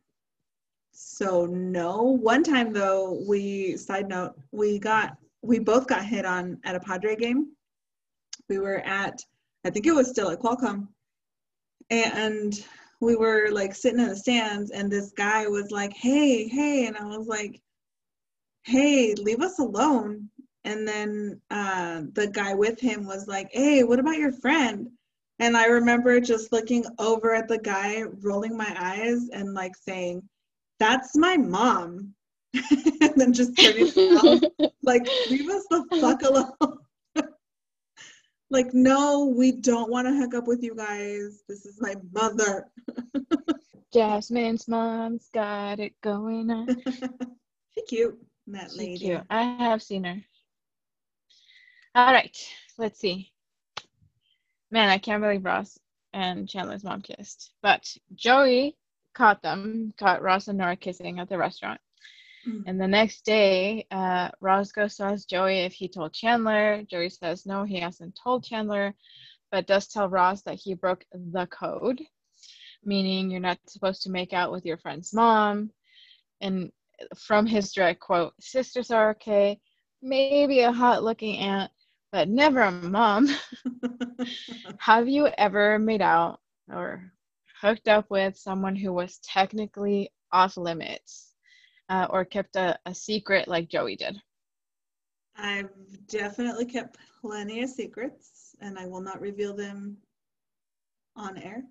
[0.91, 2.01] so no.
[2.01, 6.79] One time though, we side note, we got we both got hit on at a
[6.79, 7.51] Padre game.
[8.49, 9.21] We were at,
[9.63, 10.87] I think it was still at Qualcomm,
[11.89, 12.65] and
[13.01, 16.97] we were like sitting in the stands and this guy was like hey hey and
[16.97, 17.61] i was like
[18.63, 20.29] hey leave us alone
[20.65, 24.89] and then uh, the guy with him was like hey what about your friend
[25.39, 30.21] and i remember just looking over at the guy rolling my eyes and like saying
[30.79, 32.13] that's my mom
[32.53, 34.45] and then just turning around
[34.83, 36.79] like leave us the fuck alone
[38.49, 41.43] like, no, we don't want to hook up with you guys.
[41.47, 42.67] This is my mother.
[43.93, 46.67] Jasmine's mom's got it going on.
[47.73, 48.97] she cute, that she lady.
[48.97, 49.21] Cute.
[49.29, 50.21] I have seen her.
[51.95, 52.37] All right,
[52.77, 53.31] let's see.
[54.69, 55.79] Man, I can't believe Ross
[56.11, 57.53] and Chandler's mom kissed.
[57.61, 58.75] But Joey
[59.13, 61.79] caught them, caught Ross and Nora kissing at the restaurant.
[62.45, 62.63] Mm.
[62.67, 66.83] And the next day, uh, Ross goes to ask Joey if he told Chandler.
[66.83, 68.93] Joey says no, he hasn't told Chandler,
[69.49, 72.01] but does tell Ross that he broke the code,
[72.83, 75.71] meaning you're not supposed to make out with your friend's mom.
[76.41, 76.73] And
[77.15, 79.61] from his direct quote, sisters are okay,
[80.01, 81.71] maybe a hot looking aunt,
[82.15, 83.27] but never a mom.
[84.79, 86.39] Have you ever made out
[86.71, 87.11] or
[87.61, 91.33] hooked up with someone who was technically off limits?
[91.89, 94.17] uh, or kept a, a secret like Joey did?
[95.37, 95.69] I've
[96.07, 99.97] definitely kept plenty of secrets, and I will not reveal them
[101.15, 101.63] on air.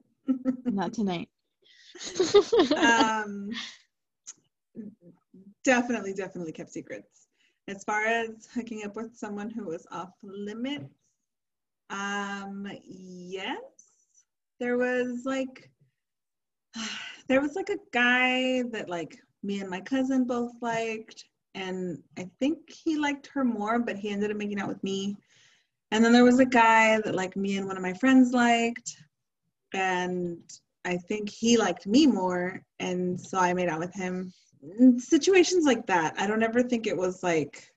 [0.67, 1.29] not tonight.
[2.77, 3.51] um,
[5.65, 7.24] definitely, definitely kept secrets.
[7.67, 10.95] As far as hooking up with someone who was off limits,
[11.91, 13.59] um, yes,
[14.61, 15.71] there was like,
[17.29, 21.25] there was like a guy that like me and my cousin both liked.
[21.55, 25.17] And I think he liked her more, but he ended up making out with me.
[25.91, 28.97] And then there was a guy that like me and one of my friends liked.
[29.73, 30.39] And
[30.85, 32.63] I think he liked me more.
[32.81, 34.33] And so I made out with him.
[34.79, 37.73] In situations like that, I don't ever think it was like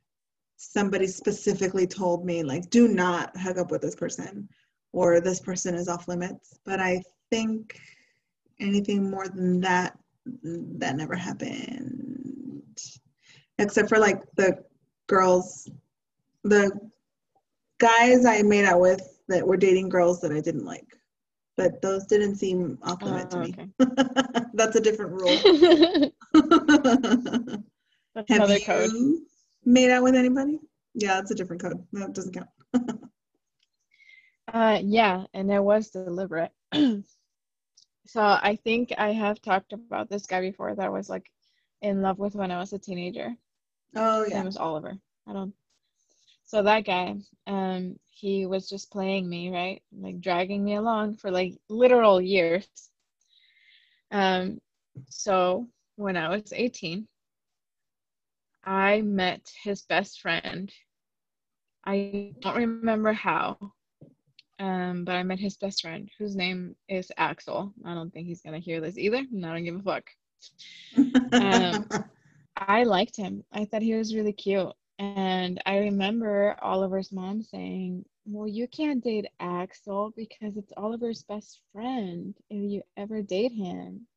[0.56, 4.48] somebody specifically told me, like, do not hook up with this person
[4.94, 6.60] or this person is off limits.
[6.66, 7.80] But I think
[8.60, 9.98] anything more than that
[10.44, 12.64] that never happened.
[13.60, 14.64] Except for like the
[15.08, 15.70] girls
[16.44, 16.72] the
[17.80, 20.97] guys i made out with that were dating girls that i didn't like
[21.58, 23.56] but those didn't seem off limit to me.
[23.80, 25.36] oh, that's a different rule.
[28.16, 28.90] That's Have another code.
[29.64, 30.60] made out with anybody?
[30.96, 31.86] Yeah that's a different code.
[31.94, 32.50] That doesn't count.
[34.52, 36.52] Uh yeah and it was deliberate.
[38.08, 41.30] So I think I have talked about this guy before that I was like
[41.82, 43.36] in love with when I was a teenager.
[43.96, 44.26] Oh yeah.
[44.26, 44.98] His name was Oliver.
[45.28, 45.54] I don't
[46.48, 49.82] so that guy, um, he was just playing me, right?
[49.92, 52.68] Like dragging me along for like literal years.
[54.12, 54.60] Um,
[55.10, 57.06] so when I was 18,
[58.64, 60.72] I met his best friend.
[61.86, 63.58] I don't remember how,
[64.60, 67.74] um, but I met his best friend, whose name is Axel.
[67.86, 70.10] I don't think he's gonna hear this either, and I don't give a fuck.
[71.34, 71.86] Um,
[72.56, 73.44] I liked him.
[73.52, 74.72] I thought he was really cute.
[75.00, 81.62] And I remember Oliver's mom saying, Well, you can't date Axel because it's Oliver's best
[81.72, 82.36] friend.
[82.50, 84.08] If you ever date him,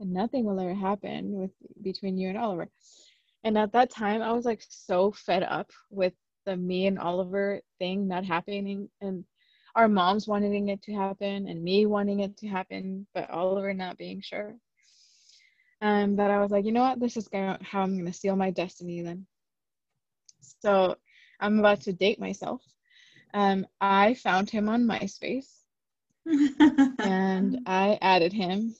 [0.00, 2.68] and nothing will ever happen with between you and Oliver.
[3.44, 6.14] And at that time, I was like so fed up with
[6.46, 9.24] the me and Oliver thing not happening and
[9.74, 13.98] our moms wanting it to happen and me wanting it to happen, but Oliver not
[13.98, 14.56] being sure.
[15.80, 18.36] Um, that I was like, you know what, this is gonna, how I'm gonna seal
[18.36, 19.26] my destiny then.
[20.64, 20.96] So
[21.40, 22.62] I'm about to date myself.
[23.34, 25.50] Um, I found him on MySpace
[26.98, 28.74] and I added him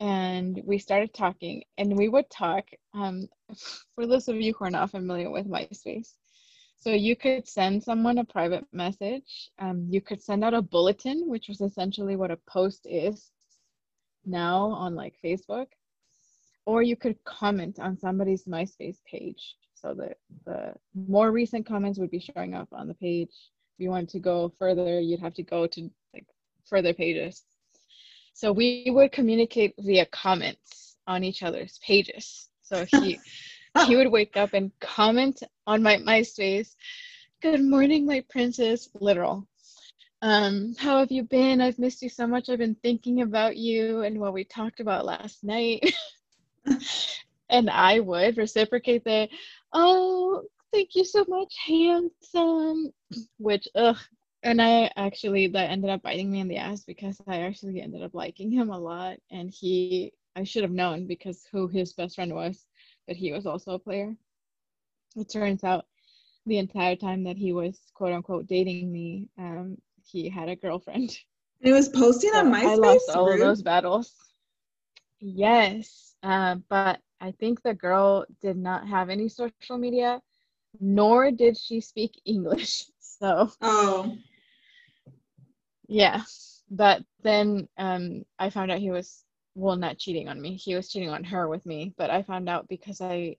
[0.00, 3.28] and we started talking and we would talk um,
[3.94, 6.14] for those of you who are not familiar with MySpace.
[6.78, 9.52] So you could send someone a private message.
[9.60, 13.30] Um, you could send out a bulletin, which was essentially what a post is
[14.24, 15.66] now on like Facebook,
[16.66, 19.54] or you could comment on somebody's MySpace page.
[19.80, 20.14] So the,
[20.44, 23.30] the more recent comments would be showing up on the page.
[23.30, 26.26] If you want to go further, you'd have to go to like
[26.66, 27.44] further pages.
[28.34, 32.48] So we would communicate via comments on each other's pages.
[32.62, 33.18] So he
[33.86, 36.74] he would wake up and comment on my MySpace,
[37.40, 39.46] "Good morning, my princess," literal.
[40.22, 41.62] Um, how have you been?
[41.62, 42.50] I've missed you so much.
[42.50, 45.94] I've been thinking about you and what we talked about last night.
[47.50, 49.28] and I would reciprocate the,
[49.72, 52.92] oh, thank you so much, handsome.
[53.38, 53.98] Which, ugh.
[54.42, 58.02] And I actually, that ended up biting me in the ass because I actually ended
[58.02, 59.18] up liking him a lot.
[59.30, 62.64] And he, I should have known because who his best friend was,
[63.06, 64.16] that he was also a player.
[65.16, 65.84] It turns out
[66.46, 71.10] the entire time that he was quote unquote dating me, um, he had a girlfriend.
[71.60, 72.64] And He was posting on MySpace.
[72.64, 73.34] I lost all rude.
[73.34, 74.14] of those battles.
[75.20, 80.22] Yes, uh, but I think the girl did not have any social media,
[80.80, 82.86] nor did she speak English.
[83.00, 84.16] So, oh,
[85.86, 86.22] yeah.
[86.70, 90.54] But then um, I found out he was well, not cheating on me.
[90.54, 91.92] He was cheating on her with me.
[91.98, 93.36] But I found out because I,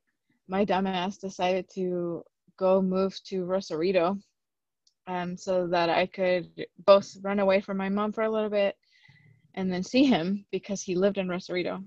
[0.47, 2.23] my dumbass decided to
[2.57, 4.17] go move to Rosarito,
[5.07, 6.49] um, so that I could
[6.85, 8.75] both run away from my mom for a little bit,
[9.55, 11.81] and then see him because he lived in Rosarito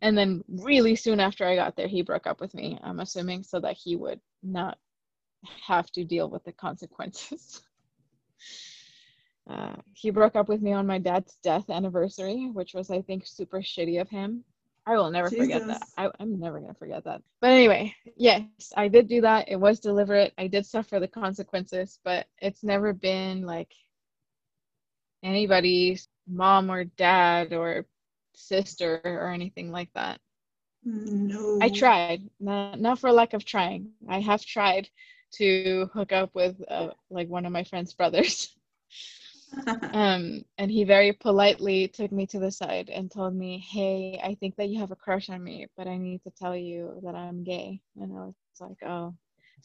[0.00, 2.78] and then really soon after I got there, he broke up with me.
[2.82, 4.78] I'm assuming so that he would not
[5.66, 7.62] have to deal with the consequences.
[9.50, 13.26] uh, he broke up with me on my dad's death anniversary, which was, I think,
[13.26, 14.44] super shitty of him.
[14.86, 15.44] I will never Jesus.
[15.44, 15.82] forget that.
[15.98, 17.22] I, I'm never gonna forget that.
[17.42, 19.48] But anyway, yes, I did do that.
[19.48, 20.32] It was deliberate.
[20.38, 23.70] I did suffer the consequences, but it's never been like
[25.22, 27.84] anybody's mom or dad or
[28.38, 30.20] sister or anything like that.
[30.84, 31.58] No.
[31.60, 33.92] I tried, not, not for lack of trying.
[34.08, 34.88] I have tried
[35.32, 38.54] to hook up with uh, like one of my friend's brothers.
[39.92, 44.34] um, and he very politely took me to the side and told me, "Hey, I
[44.34, 47.14] think that you have a crush on me, but I need to tell you that
[47.14, 49.14] I'm gay." And I was like, "Oh,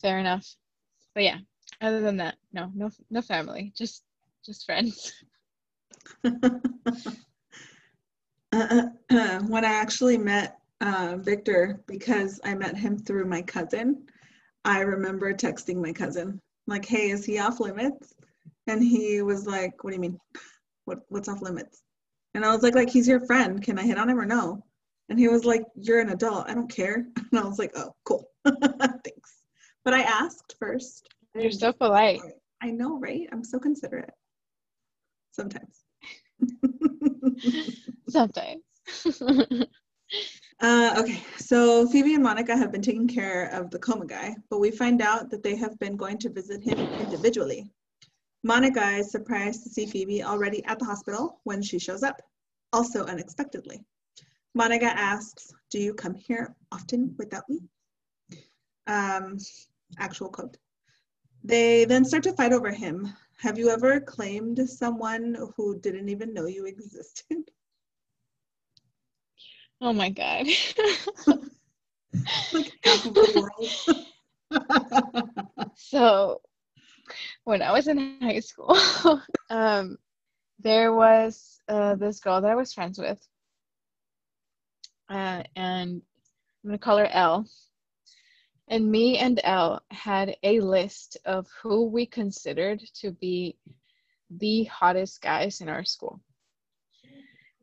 [0.01, 0.47] fair enough."
[1.13, 1.39] But yeah,
[1.81, 4.03] other than that, no, no, no family, just
[4.45, 5.13] just friends.
[9.47, 14.05] when I actually met uh, Victor, because I met him through my cousin,
[14.63, 18.13] I remember texting my cousin, like, hey, is he off limits?
[18.67, 20.19] And he was like, what do you mean?
[20.85, 21.81] What, what's off limits?
[22.35, 23.61] And I was like, like, he's your friend.
[23.61, 24.63] Can I hit on him or no?
[25.09, 26.49] And he was like, you're an adult.
[26.49, 27.07] I don't care.
[27.31, 28.29] And I was like, oh, cool.
[28.45, 29.41] Thanks.
[29.83, 31.09] But I asked first.
[31.33, 32.21] You're so polite.
[32.61, 33.27] I know, right?
[33.31, 34.13] I'm so considerate.
[35.31, 35.82] Sometimes.
[38.09, 38.61] Sometimes.
[40.59, 44.59] uh, okay, so Phoebe and Monica have been taking care of the coma guy, but
[44.59, 47.69] we find out that they have been going to visit him individually.
[48.43, 52.21] Monica is surprised to see Phoebe already at the hospital when she shows up,
[52.73, 53.85] also unexpectedly.
[54.53, 57.61] Monica asks, Do you come here often without me?
[58.87, 59.37] Um,
[59.97, 60.57] actual quote.
[61.43, 66.33] They then start to fight over him, have you ever claimed someone who didn't even
[66.33, 67.51] know you existed?
[69.81, 70.47] Oh my god.
[72.53, 73.75] like half of the world.
[75.75, 76.41] so
[77.43, 78.77] when I was in high school,
[79.49, 79.97] um,
[80.59, 83.19] there was uh, this girl that I was friends with,
[85.09, 86.01] uh, and
[86.63, 87.45] I'm gonna call her L.
[88.73, 93.55] And me and Elle had a list of who we considered to be
[94.31, 96.19] the hottest guys in our school.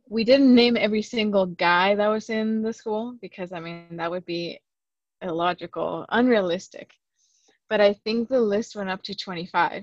[0.09, 4.09] We didn't name every single guy that was in the school because, I mean, that
[4.09, 4.61] would be
[5.21, 6.93] illogical, unrealistic.
[7.69, 9.83] But I think the list went up to 25.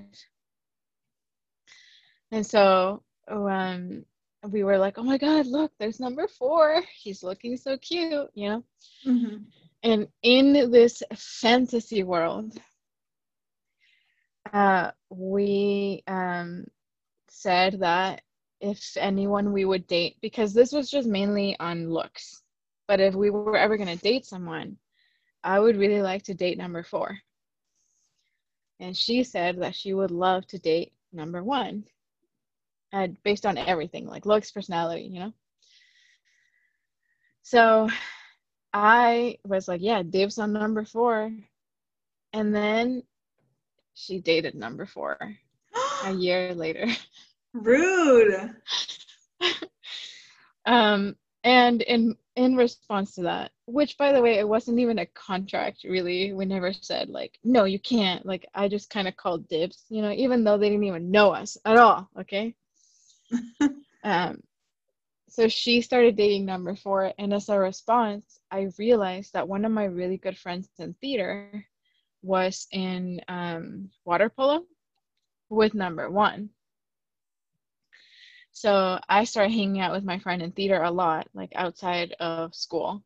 [2.31, 4.05] And so um,
[4.49, 6.81] we were like, oh my God, look, there's number four.
[6.97, 8.63] He's looking so cute, you know?
[9.05, 9.43] Mm-hmm.
[9.83, 12.57] And in this fantasy world,
[14.53, 16.65] uh, we um,
[17.27, 18.21] said that
[18.59, 22.41] if anyone we would date, because this was just mainly on looks,
[22.87, 24.77] but if we were ever going to date someone,
[25.43, 27.17] I would really like to date number four.
[28.79, 31.83] And she said that she would love to date number one,
[32.93, 35.33] uh, based on everything like looks, personality, you know?
[37.43, 37.89] So
[38.79, 41.31] I was like, yeah, dibs on number four.
[42.31, 43.01] And then
[43.95, 45.17] she dated number four
[46.05, 46.85] a year later.
[47.53, 48.53] Rude.
[50.67, 55.07] um, and in in response to that, which by the way, it wasn't even a
[55.07, 56.33] contract really.
[56.33, 58.27] We never said like, no, you can't.
[58.27, 61.31] Like I just kind of called dibs, you know, even though they didn't even know
[61.31, 62.07] us at all.
[62.19, 62.53] Okay.
[64.03, 64.43] um,
[65.29, 69.71] so she started dating number four, and as a response, I realized that one of
[69.71, 71.65] my really good friends in theater
[72.21, 74.65] was in um, water polo
[75.49, 76.49] with number one.
[78.51, 82.55] So I started hanging out with my friend in theater a lot, like outside of
[82.55, 83.03] school.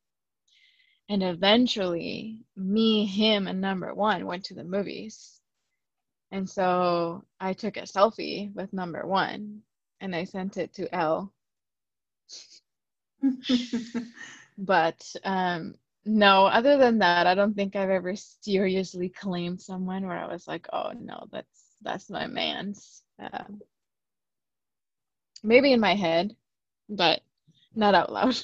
[1.09, 5.41] And eventually, me, him, and number one went to the movies.
[6.31, 9.63] And so I took a selfie with number one
[9.99, 11.33] and I sent it to Elle
[14.57, 15.75] but um,
[16.05, 20.47] no, other than that, I don't think I've ever seriously claimed someone where I was
[20.47, 23.03] like, oh no, that's that's my man's.
[23.21, 23.43] Uh,
[25.43, 26.35] maybe in my head,
[26.89, 27.21] but
[27.75, 28.35] not out loud.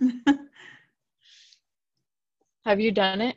[2.64, 3.36] have you done it?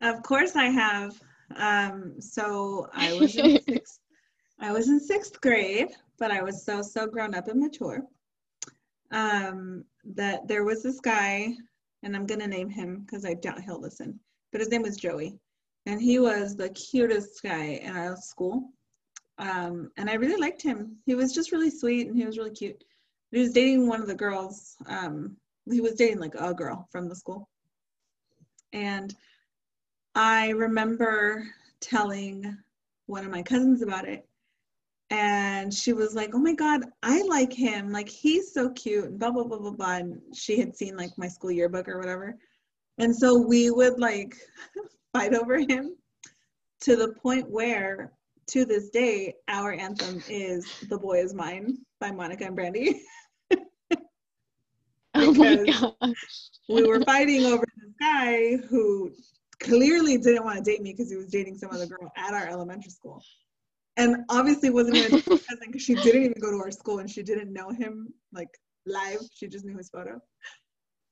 [0.00, 1.20] Of course I have.
[1.56, 4.00] Um, so I was in sixth,
[4.60, 5.88] I was in sixth grade,
[6.18, 8.02] but I was so so grown up and mature
[9.10, 11.54] um, that there was this guy,
[12.02, 14.18] and I'm gonna name him because I doubt he'll listen,
[14.52, 15.38] but his name was Joey,
[15.86, 18.70] and he was the cutest guy in our school.
[19.38, 20.96] Um, and I really liked him.
[21.06, 22.82] He was just really sweet and he was really cute.
[23.30, 24.76] He was dating one of the girls.
[24.86, 25.36] Um,
[25.70, 27.48] he was dating like a girl from the school.
[28.72, 29.14] And
[30.14, 31.46] I remember
[31.80, 32.56] telling
[33.06, 34.27] one of my cousins about it
[35.10, 37.90] and she was like, "Oh my God, I like him.
[37.90, 39.96] Like he's so cute." And blah blah blah blah blah.
[39.96, 42.36] And she had seen like my school yearbook or whatever,
[42.98, 44.36] and so we would like
[45.12, 45.96] fight over him
[46.80, 48.12] to the point where,
[48.48, 53.02] to this day, our anthem is "The Boy Is Mine" by Monica and Brandy.
[55.14, 56.50] oh my gosh.
[56.68, 59.10] we were fighting over this guy who
[59.58, 62.46] clearly didn't want to date me because he was dating some other girl at our
[62.46, 63.22] elementary school
[63.98, 67.22] and obviously wasn't to cousin because she didn't even go to our school and she
[67.22, 68.48] didn't know him like
[68.86, 69.20] live.
[69.34, 70.20] She just knew his photo.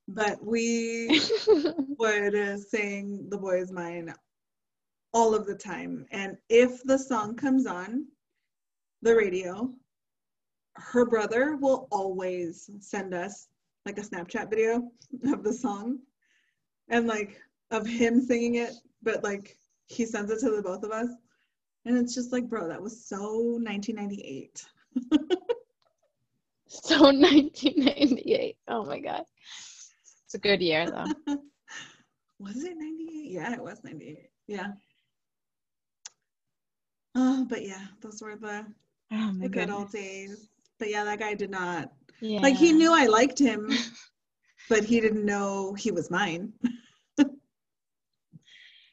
[0.07, 1.21] But we
[1.99, 4.13] would uh, sing "The Boy Is Mine"
[5.13, 8.05] all of the time, and if the song comes on
[9.01, 9.69] the radio,
[10.75, 13.47] her brother will always send us
[13.85, 14.89] like a Snapchat video
[15.25, 15.99] of the song,
[16.89, 18.71] and like of him singing it,
[19.03, 19.57] but like
[19.87, 21.09] he sends it to the both of us
[21.87, 24.65] and it's just like, bro, that was so 1998.
[26.67, 28.57] so 1998.
[28.67, 29.23] Oh my God.
[30.25, 31.05] It's a good year though.
[32.39, 33.31] was it 98?
[33.31, 34.17] Yeah, it was 98.
[34.47, 34.67] Yeah.
[37.15, 38.65] Oh, but yeah, those were the,
[39.13, 40.49] oh the good old days.
[40.79, 41.93] But yeah, that guy did not.
[42.19, 42.41] Yeah.
[42.41, 43.71] Like he knew I liked him,
[44.69, 46.51] but he didn't know he was mine.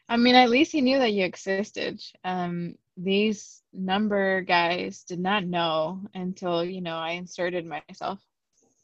[0.08, 2.00] I mean, at least he knew that you existed.
[2.24, 8.20] Um, these number guys did not know until you know I inserted myself.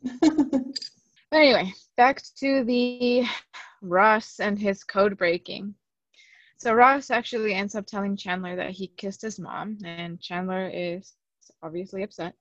[0.21, 0.75] but
[1.33, 3.25] anyway, back to the
[3.83, 5.75] Ross and his code breaking.
[6.59, 11.15] So Ross actually ends up telling Chandler that he kissed his mom, and Chandler is
[11.63, 12.35] obviously upset.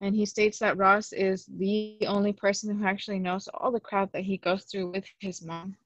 [0.00, 4.12] And he states that Ross is the only person who actually knows all the crap
[4.12, 5.76] that he goes through with his mom.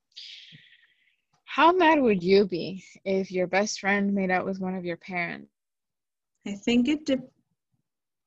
[1.51, 4.97] How mad would you be if your best friend made out with one of your
[4.97, 5.51] parents?
[6.47, 7.11] I think it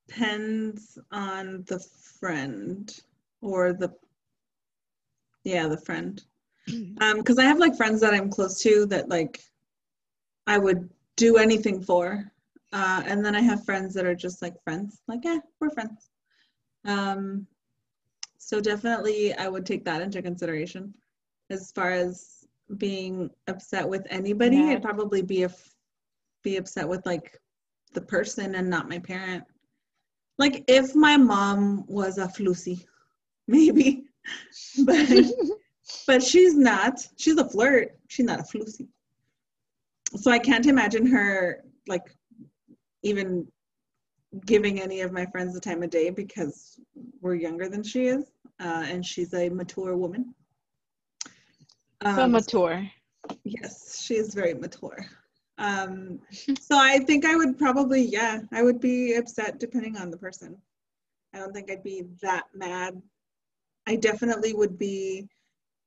[0.10, 1.80] depends on the
[2.20, 2.94] friend
[3.40, 3.96] or the
[5.46, 6.22] yeah, the friend.
[7.00, 9.42] Um, because I have like friends that I'm close to that like
[10.46, 12.30] I would do anything for.
[12.74, 16.10] Uh, and then I have friends that are just like friends, like, yeah, we're friends.
[16.84, 17.48] Um,
[18.38, 20.94] so definitely I would take that into consideration.
[21.50, 22.43] As far as
[22.78, 24.70] being upset with anybody, Yeah.
[24.72, 25.46] I'd probably be
[26.44, 27.40] be upset with like
[27.94, 29.44] the person and not my parent.
[30.38, 32.86] Like if my mom was a flusy,
[33.48, 34.06] maybe.
[34.86, 35.08] but
[36.08, 37.00] but she's not.
[37.18, 37.98] She's a flirt.
[38.08, 38.88] She's not a flusy.
[40.16, 42.16] So I can't imagine her like
[43.04, 43.48] even
[44.46, 46.80] giving any of my friends the time of day because
[47.22, 50.34] we're younger than she is, uh, and she's a mature woman.
[52.04, 52.90] So Um, mature.
[53.44, 55.06] Yes, she is very mature.
[55.58, 56.20] Um,
[56.60, 60.58] so I think I would probably, yeah, I would be upset depending on the person.
[61.34, 63.02] I don't think I'd be that mad.
[63.88, 65.28] I definitely would be,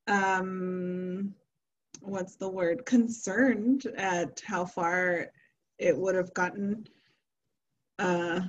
[0.06, 1.34] um,
[2.00, 5.28] what's the word, concerned at how far
[5.78, 6.86] it would have gotten.
[7.98, 8.40] Uh,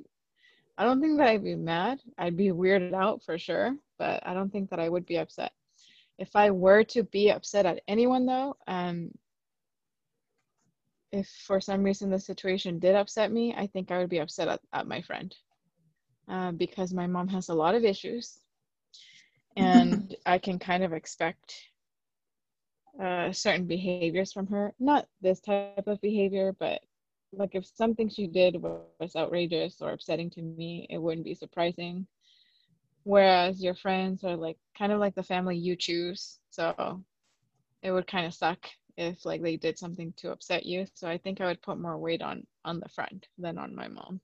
[0.78, 2.00] I don't think that I'd be mad.
[2.18, 5.52] I'd be weirded out for sure, but I don't think that I would be upset.
[6.18, 9.10] If I were to be upset at anyone though, um
[11.12, 14.48] if for some reason the situation did upset me, I think I would be upset
[14.48, 15.34] at, at my friend.
[16.28, 18.40] Uh, because my mom has a lot of issues
[19.56, 21.54] and I can kind of expect
[23.02, 24.74] uh, certain behaviors from her.
[24.78, 26.80] Not this type of behavior, but
[27.32, 32.06] like if something she did was outrageous or upsetting to me, it wouldn't be surprising.
[33.04, 37.02] Whereas your friends are like kind of like the family you choose, so
[37.82, 38.58] it would kind of suck
[38.96, 40.86] if like they did something to upset you.
[40.94, 43.88] So I think I would put more weight on on the friend than on my
[43.88, 44.20] mom.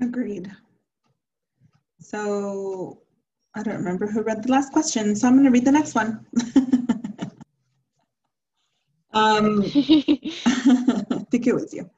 [0.00, 0.50] Agreed.
[2.00, 3.02] So
[3.54, 5.94] I don't remember who read the last question, so I'm going to read the next
[5.94, 6.26] one.
[9.12, 11.88] um, I think it was you.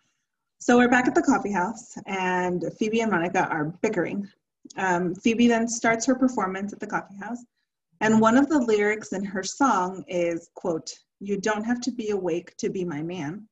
[0.59, 4.29] So we're back at the coffee house, and Phoebe and Monica are bickering.
[4.77, 7.45] Um, Phoebe then starts her performance at the coffee house,
[8.01, 12.11] and one of the lyrics in her song is, "quote You don't have to be
[12.11, 13.49] awake to be my man."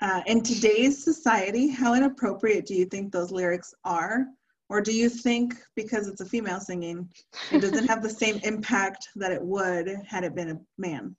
[0.00, 4.26] Uh, in today's society, how inappropriate do you think those lyrics are?
[4.68, 7.10] Or do you think because it's a female singing,
[7.50, 11.14] it doesn't have the same impact that it would had it been a man?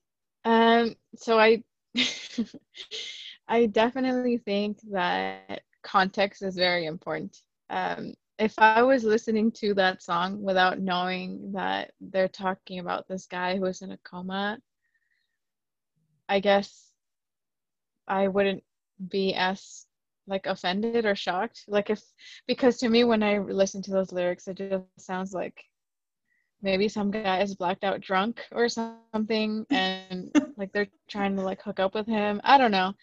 [0.45, 1.63] Um, so I
[3.47, 7.37] I definitely think that context is very important.
[7.69, 13.27] Um, if I was listening to that song without knowing that they're talking about this
[13.27, 14.57] guy who is in a coma,
[16.27, 16.91] I guess
[18.07, 18.63] I wouldn't
[19.07, 19.85] be as
[20.27, 21.65] like offended or shocked.
[21.67, 22.01] Like if
[22.47, 25.63] because to me when I listen to those lyrics, it just sounds like
[26.61, 31.61] maybe some guy is blacked out drunk or something and like they're trying to like
[31.61, 32.41] hook up with him.
[32.43, 32.93] I don't know.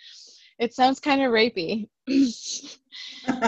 [0.58, 1.88] It sounds kind of rapey.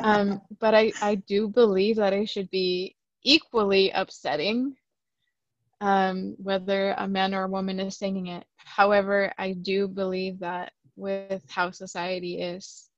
[0.03, 4.77] um, but I, I do believe that it should be equally upsetting
[5.83, 8.45] um, whether a man or a woman is singing it.
[8.57, 12.89] However, I do believe that with how society is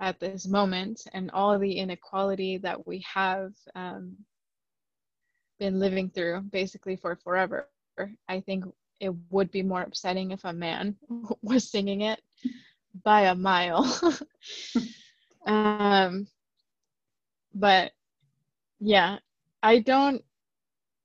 [0.00, 4.16] at this moment and all the inequality that we have um,
[5.58, 7.68] been living through basically for forever,
[8.28, 8.64] I think
[9.00, 10.96] it would be more upsetting if a man
[11.42, 12.20] was singing it
[13.02, 13.84] by a mile.
[15.46, 16.26] um,
[17.54, 17.92] but
[18.80, 19.18] yeah,
[19.62, 20.22] I don't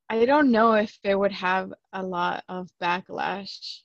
[0.10, 3.82] I don't know if it would have a lot of backlash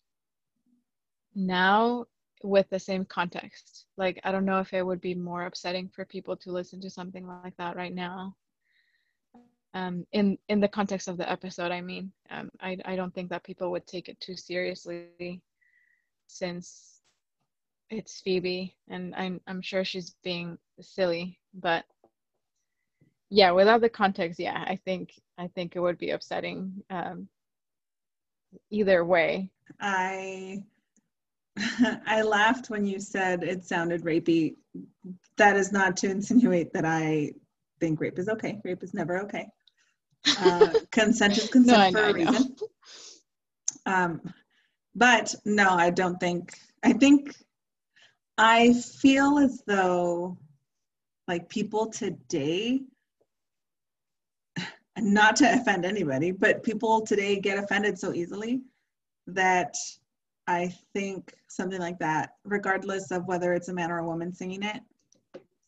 [1.34, 2.04] now
[2.42, 3.86] with the same context.
[3.96, 6.90] Like I don't know if it would be more upsetting for people to listen to
[6.90, 8.36] something like that right now.
[9.74, 13.30] Um, in in the context of the episode, I mean, um, I I don't think
[13.30, 15.42] that people would take it too seriously,
[16.26, 17.00] since
[17.90, 21.84] it's Phoebe, and I'm I'm sure she's being silly, but
[23.30, 27.28] yeah, without the context, yeah, I think I think it would be upsetting um,
[28.70, 29.50] either way.
[29.80, 30.62] I
[32.06, 34.54] I laughed when you said it sounded rapey.
[35.36, 37.32] That is not to insinuate that I
[37.80, 38.60] think rape is okay.
[38.64, 39.48] Rape is never okay.
[40.40, 42.56] Uh, consent is consent no, for know, a reason.
[43.86, 44.20] Um,
[44.94, 46.54] but no, I don't think.
[46.82, 47.34] I think
[48.36, 50.38] I feel as though
[51.26, 52.80] like people today
[54.98, 58.62] not to offend anybody, but people today get offended so easily
[59.26, 59.74] that
[60.48, 64.62] I think something like that, regardless of whether it's a man or a woman singing
[64.62, 64.80] it,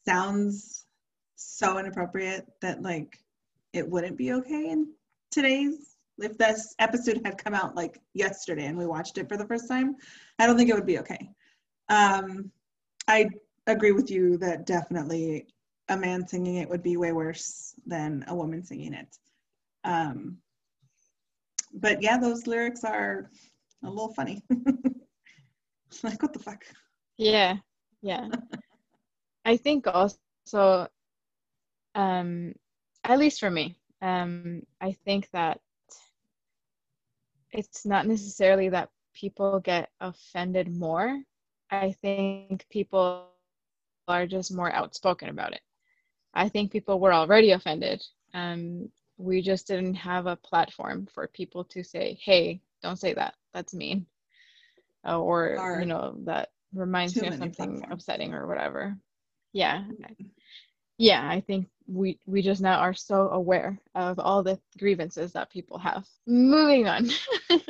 [0.07, 0.87] sounds
[1.37, 3.19] so inappropriate that like
[3.73, 4.89] it wouldn't be okay in
[5.31, 9.47] today's if this episode had come out like yesterday and we watched it for the
[9.47, 9.97] first time,
[10.39, 11.31] I don't think it would be okay.
[11.89, 12.51] Um,
[13.09, 13.29] I
[13.67, 15.47] agree with you that definitely
[15.89, 19.17] a man singing it would be way worse than a woman singing it.
[19.85, 20.39] Um,
[21.73, 23.31] but yeah, those lyrics are
[23.83, 24.43] a little funny.
[26.03, 26.65] like, what the fuck?
[27.17, 27.57] Yeah,
[28.03, 28.29] yeah.
[29.45, 30.89] I think also,
[31.95, 32.55] um,
[33.05, 35.61] at least for me, um, I think that
[37.53, 41.21] it's not necessarily that people get offended more.
[41.71, 43.27] I think people
[44.09, 45.61] are just more outspoken about it.
[46.35, 48.03] I think people were already offended.
[48.35, 53.35] Um, we just didn't have a platform for people to say, "Hey, don't say that.
[53.53, 54.07] That's mean,"
[55.07, 57.87] uh, or, you know, that reminds me of something platforms.
[57.91, 58.97] upsetting or whatever.
[59.53, 60.25] Yeah, mm-hmm.
[60.99, 61.29] yeah.
[61.29, 65.79] I think we we just now are so aware of all the grievances that people
[65.79, 66.07] have.
[66.27, 67.09] Moving on.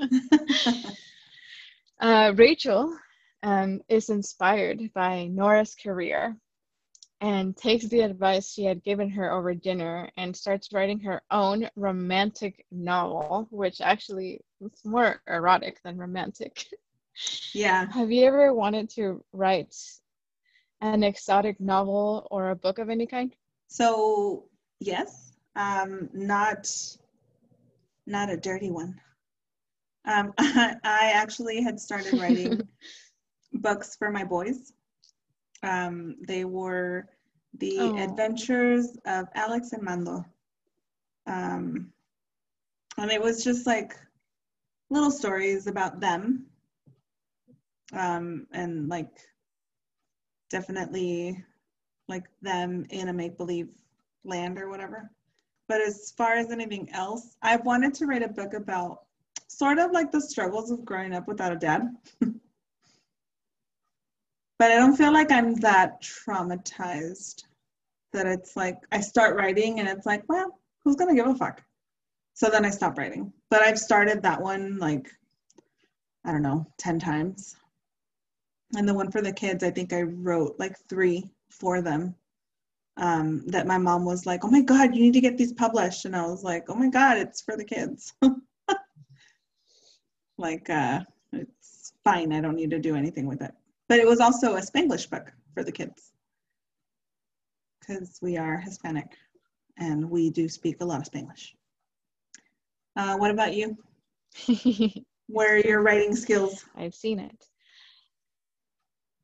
[2.01, 2.97] uh, Rachel
[3.43, 6.37] um, is inspired by Nora's career
[7.21, 11.69] and takes the advice she had given her over dinner and starts writing her own
[11.77, 16.67] romantic novel, which actually is more erotic than romantic.
[17.53, 17.87] Yeah.
[17.93, 19.75] Have you ever wanted to write
[20.81, 23.35] an exotic novel or a book of any kind?
[23.69, 24.45] So
[24.81, 26.69] yes, um, not
[28.07, 28.99] not a dirty one.
[30.07, 32.67] Um, I actually had started writing
[33.53, 34.73] books for my boys
[35.63, 37.09] um, they were
[37.59, 37.99] the oh.
[37.99, 40.25] adventures of Alex and Mando.
[41.27, 41.93] Um,
[42.99, 43.97] and it was just like
[44.89, 46.47] little stories about them.
[47.93, 49.11] Um, and like
[50.49, 51.45] definitely
[52.09, 53.69] like them in a make believe
[54.25, 55.11] land or whatever.
[55.69, 59.03] But as far as anything else, I wanted to write a book about
[59.47, 61.83] sort of like the struggles of growing up without a dad.
[64.61, 67.45] but I don't feel like I'm that traumatized
[68.13, 71.63] that it's like I start writing and it's like, well, who's gonna give a fuck?
[72.35, 73.33] So then I stop writing.
[73.49, 75.09] But I've started that one like
[76.27, 77.57] I don't know, 10 times.
[78.77, 82.15] And the one for the kids, I think I wrote like three for them.
[82.99, 86.05] Um, that my mom was like, oh my God, you need to get these published.
[86.05, 88.13] And I was like, oh my God, it's for the kids.
[90.37, 91.01] like, uh,
[91.33, 92.35] it's fine.
[92.35, 93.55] I don't need to do anything with it.
[93.91, 96.13] But it was also a Spanglish book for the kids
[97.81, 99.17] because we are Hispanic
[99.79, 101.55] and we do speak a lot of Spanglish.
[102.95, 103.77] Uh, what about you?
[105.27, 106.65] Where are your writing skills?
[106.77, 107.45] I've seen it.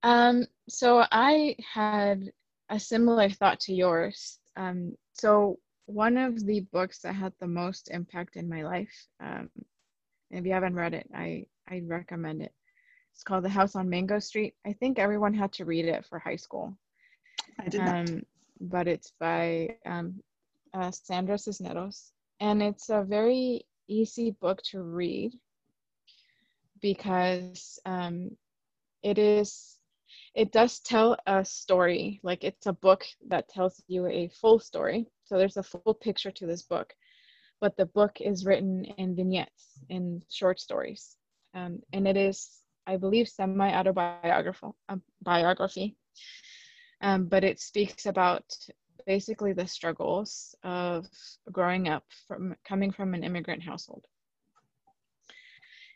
[0.02, 2.32] Um, so I had
[2.68, 4.40] a similar thought to yours.
[4.56, 9.48] Um, so one of the books that had the most impact in my life, um,
[10.32, 12.52] if you haven't read it, I I recommend it.
[13.16, 14.54] It's called The House on Mango Street.
[14.66, 16.76] I think everyone had to read it for high school.
[17.58, 18.08] I did not.
[18.08, 18.22] Um,
[18.60, 20.22] but it's by um,
[20.74, 22.12] uh, Sandra Cisneros.
[22.40, 25.32] And it's a very easy book to read
[26.82, 28.30] because um,
[29.02, 29.78] it is
[30.34, 35.06] it does tell a story like it's a book that tells you a full story
[35.24, 36.92] so there's a full picture to this book
[37.60, 41.16] but the book is written in vignettes, in short stories,
[41.54, 45.97] um, and it is, I believe, semi-autobiographical um, biography.
[47.01, 48.45] Um, but it speaks about
[49.07, 51.07] basically the struggles of
[51.53, 54.05] growing up from coming from an immigrant household.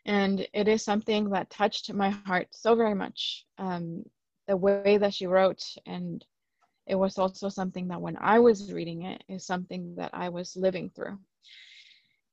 [0.05, 3.45] And it is something that touched my heart so very much.
[3.57, 4.03] Um,
[4.47, 6.25] the way that she wrote, and
[6.87, 10.57] it was also something that when I was reading it, is something that I was
[10.57, 11.19] living through.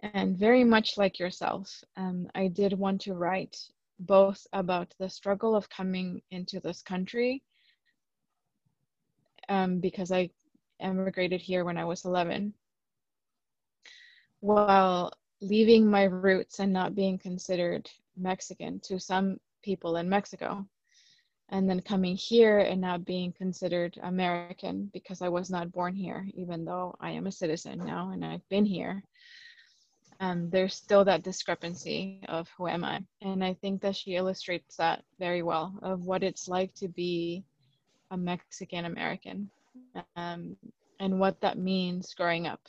[0.03, 3.57] And very much like yourself, um, I did want to write
[3.99, 7.42] both about the struggle of coming into this country
[9.49, 10.30] um, because I
[10.80, 12.55] emigrated here when I was 11,
[14.40, 20.66] while leaving my roots and not being considered Mexican to some people in Mexico,
[21.51, 26.26] and then coming here and not being considered American because I was not born here,
[26.34, 29.03] even though I am a citizen now and I've been here.
[30.21, 34.77] Um, there's still that discrepancy of who am I, and I think that she illustrates
[34.77, 37.45] that very well of what it's like to be
[38.11, 39.51] a Mexican American
[40.16, 40.57] um,
[40.99, 42.61] and what that means growing up.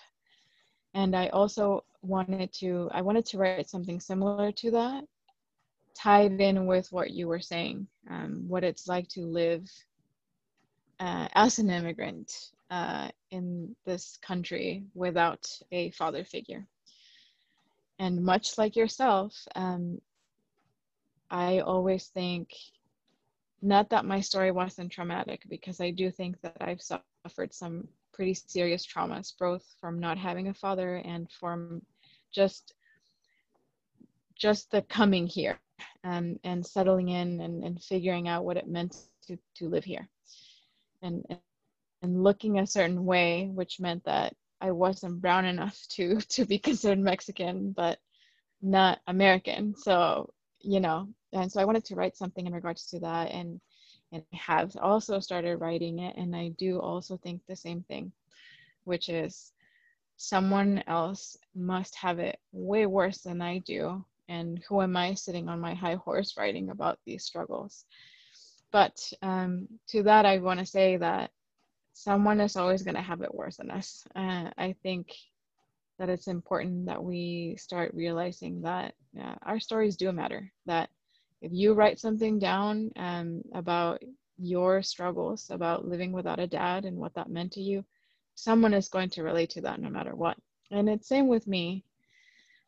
[0.94, 5.04] And I also wanted to I wanted to write something similar to that,
[5.96, 9.68] tied in with what you were saying, um, what it's like to live
[11.00, 12.32] uh, as an immigrant
[12.70, 16.68] uh, in this country without a father figure.
[18.00, 20.00] And much like yourself, um,
[21.30, 22.50] I always think
[23.62, 28.34] not that my story wasn't traumatic because I do think that I've suffered some pretty
[28.34, 31.82] serious traumas, both from not having a father and from
[32.34, 32.74] just
[34.36, 35.60] just the coming here
[36.06, 38.96] um, and settling in and, and figuring out what it meant
[39.28, 40.08] to, to live here.
[41.02, 41.26] And
[42.02, 46.60] and looking a certain way which meant that i wasn't brown enough to to be
[46.60, 48.00] considered mexican but
[48.62, 49.74] not american.
[49.76, 53.60] So you know and so i wanted to write something in regards to that and
[54.12, 58.12] and have also started writing it and i do also think the same thing
[58.84, 59.54] which is
[60.18, 65.48] someone else must have it way worse than i do and who am i sitting
[65.48, 67.86] on my high horse writing about these struggles?
[68.72, 71.32] But um, to that i want to say that
[72.00, 74.06] someone is always going to have it worse than us.
[74.16, 75.14] Uh, i think
[75.98, 78.94] that it's important that we start realizing that
[79.44, 80.50] our stories do matter.
[80.66, 80.90] That
[81.42, 84.02] if you write something down um, about
[84.38, 87.84] your struggles about living without a dad and what that meant to you
[88.36, 90.38] someone is going to relate to that no matter what.
[90.72, 91.84] And it's same with me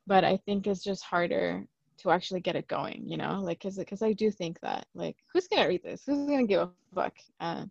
[0.08, 1.64] but i think it's just harder
[2.02, 5.18] to actually get it going you know like because because i do think that like
[5.34, 7.66] who's gonna read this who's gonna give a fuck uh,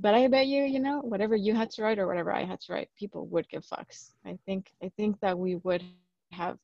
[0.00, 2.60] but i bet you you know whatever you had to write or whatever i had
[2.60, 5.82] to write people would give fucks i think i think that we would
[6.32, 6.58] have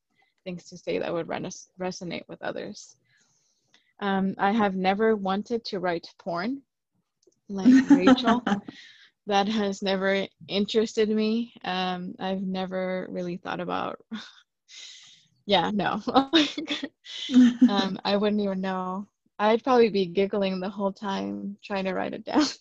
[0.44, 2.96] things to say that would res- resonate with others
[4.00, 6.62] um, I have never wanted to write porn
[7.48, 8.42] like Rachel.
[9.26, 11.52] that has never interested me.
[11.64, 13.98] Um, I've never really thought about.
[15.47, 16.01] Yeah, no.
[17.68, 19.07] um, I wouldn't even know.
[19.38, 22.45] I'd probably be giggling the whole time trying to write it down.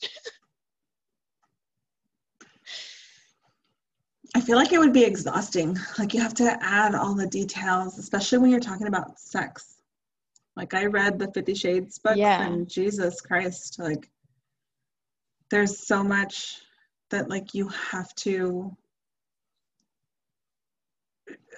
[4.36, 5.78] I feel like it would be exhausting.
[6.00, 9.76] Like you have to add all the details, especially when you're talking about sex.
[10.56, 12.44] Like I read the Fifty Shades books yeah.
[12.44, 14.10] and Jesus Christ, like
[15.50, 16.58] there's so much
[17.12, 18.76] that like you have to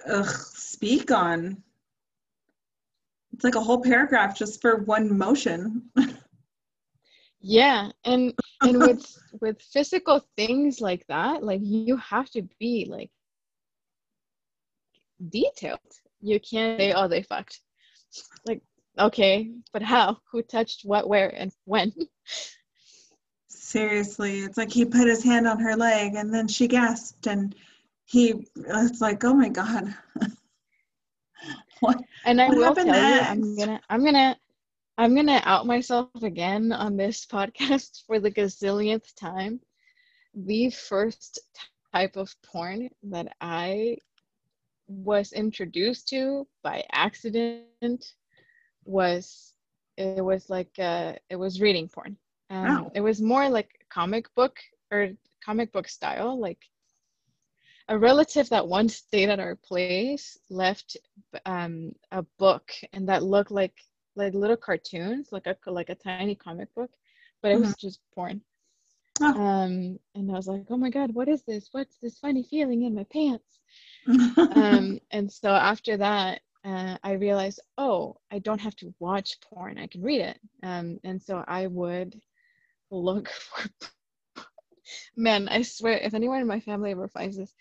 [0.08, 1.62] ugh, speak on.
[3.32, 5.90] It's like a whole paragraph just for one motion.
[7.40, 9.04] yeah, and and with
[9.40, 13.10] with physical things like that, like you have to be like
[15.28, 15.80] detailed.
[16.22, 17.60] You can't say, "Oh, they fucked."
[18.46, 18.62] Like
[18.98, 20.18] Okay, but how?
[20.32, 21.92] Who touched what, where, and when?
[23.48, 27.54] Seriously, it's like he put his hand on her leg and then she gasped and
[28.06, 29.94] he it's like, oh my god.
[31.80, 33.36] what and I what will tell next?
[33.36, 34.36] you, I'm gonna I'm gonna
[34.96, 39.60] I'm gonna out myself again on this podcast for the gazillionth time.
[40.34, 41.40] The first
[41.92, 43.98] type of porn that I
[44.88, 48.14] was introduced to by accident
[48.84, 49.54] was
[49.96, 52.16] it was like uh, it was reading porn.
[52.50, 52.92] Um, oh.
[52.94, 54.56] It was more like comic book
[54.92, 55.10] or
[55.44, 56.38] comic book style.
[56.38, 56.58] Like
[57.88, 60.96] a relative that once stayed at our place left
[61.44, 63.74] um, a book, and that looked like
[64.16, 66.90] like little cartoons, like a like a tiny comic book,
[67.42, 67.64] but it mm-hmm.
[67.64, 68.40] was just porn.
[69.20, 69.40] Oh.
[69.40, 71.68] Um, and I was like, oh my God, what is this?
[71.72, 73.60] What's this funny feeling in my pants?
[74.54, 79.78] um, and so after that, uh, I realized, oh, I don't have to watch porn.
[79.78, 80.38] I can read it.
[80.62, 82.20] Um, and so I would
[82.90, 83.70] look for.
[85.16, 87.54] Man, I swear, if anyone in my family ever finds this,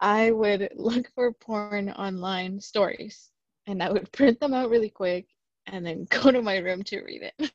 [0.00, 3.30] I would look for porn online stories
[3.66, 5.26] and I would print them out really quick
[5.66, 7.52] and then go to my room to read it.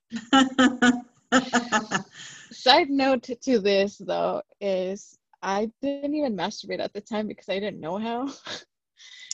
[2.51, 7.59] Side note to this though is I didn't even masturbate at the time because I
[7.59, 8.29] didn't know how.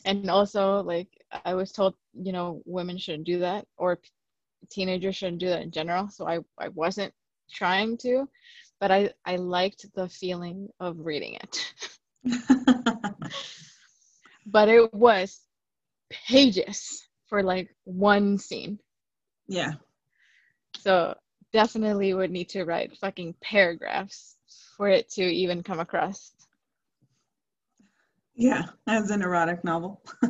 [0.05, 1.09] and also like
[1.45, 3.99] I was told, you know, women shouldn't do that or
[4.69, 6.09] teenagers shouldn't do that in general.
[6.09, 7.13] So I, I wasn't
[7.51, 8.27] trying to,
[8.83, 11.73] but I, I liked the feeling of reading it.
[14.45, 15.39] but it was
[16.09, 18.77] pages for like one scene.
[19.47, 19.75] Yeah.
[20.79, 21.15] So
[21.53, 24.35] definitely would need to write fucking paragraphs
[24.75, 26.33] for it to even come across.
[28.35, 30.01] Yeah, as an erotic novel.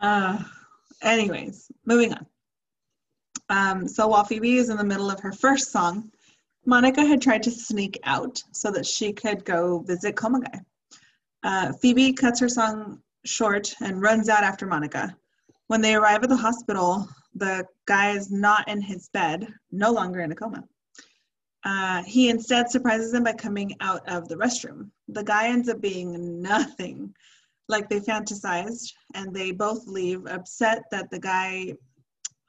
[0.00, 0.42] uh,
[1.00, 2.26] anyways, moving on.
[3.48, 6.10] Um, so while Phoebe is in the middle of her first song,
[6.66, 10.60] Monica had tried to sneak out so that she could go visit coma guy.
[11.42, 15.16] Uh, Phoebe cuts her song short and runs out after Monica.
[15.68, 20.20] When they arrive at the hospital, the guy is not in his bed, no longer
[20.20, 20.64] in a coma.
[21.64, 24.90] Uh, he instead surprises them by coming out of the restroom.
[25.08, 27.14] The guy ends up being nothing
[27.68, 31.74] like they fantasized, and they both leave upset that the guy,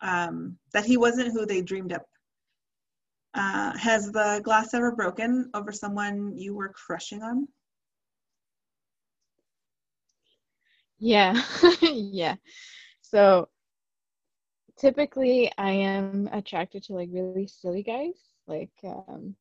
[0.01, 2.05] um, that he wasn't who they dreamed up.
[3.33, 7.47] Uh, has the glass ever broken over someone you were crushing on?
[10.99, 11.41] Yeah,
[11.81, 12.35] yeah.
[13.01, 13.49] So
[14.77, 19.35] typically I am attracted to like really silly guys, like um,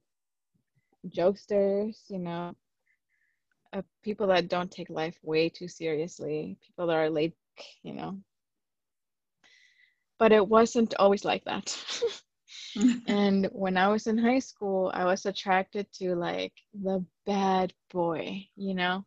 [1.09, 2.55] jokesters, you know,
[3.73, 7.33] uh, people that don't take life way too seriously, people that are laid,
[7.83, 8.19] you know.
[10.19, 11.77] But it wasn't always like that.
[13.07, 18.47] and when I was in high school, I was attracted to like the bad boy,
[18.57, 19.05] you know.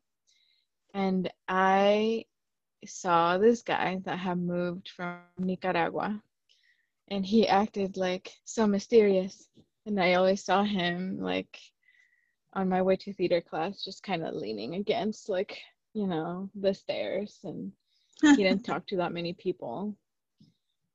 [0.93, 2.25] And I
[2.85, 6.21] saw this guy that had moved from Nicaragua
[7.09, 9.47] and he acted like so mysterious.
[9.85, 11.57] And I always saw him like
[12.53, 15.59] on my way to theater class, just kind of leaning against like,
[15.93, 17.39] you know, the stairs.
[17.43, 17.71] And
[18.21, 19.95] he didn't talk to that many people.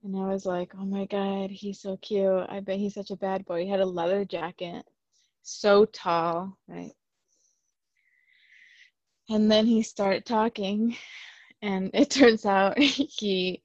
[0.07, 2.47] And I was like, oh my God, he's so cute.
[2.49, 3.65] I bet he's such a bad boy.
[3.65, 4.87] He had a leather jacket,
[5.43, 6.93] so tall, right?
[9.29, 10.97] And then he started talking
[11.61, 13.65] and it turns out he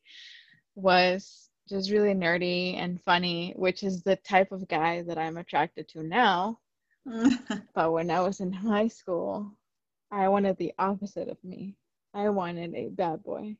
[0.74, 5.90] was just really nerdy and funny, which is the type of guy that I'm attracted
[5.90, 6.58] to now.
[7.76, 9.56] but when I was in high school,
[10.10, 11.76] I wanted the opposite of me.
[12.16, 13.58] I wanted a bad boy.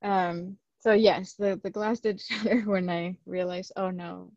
[0.00, 4.32] Um, so yes, the, the glass did shatter when I realized, oh no,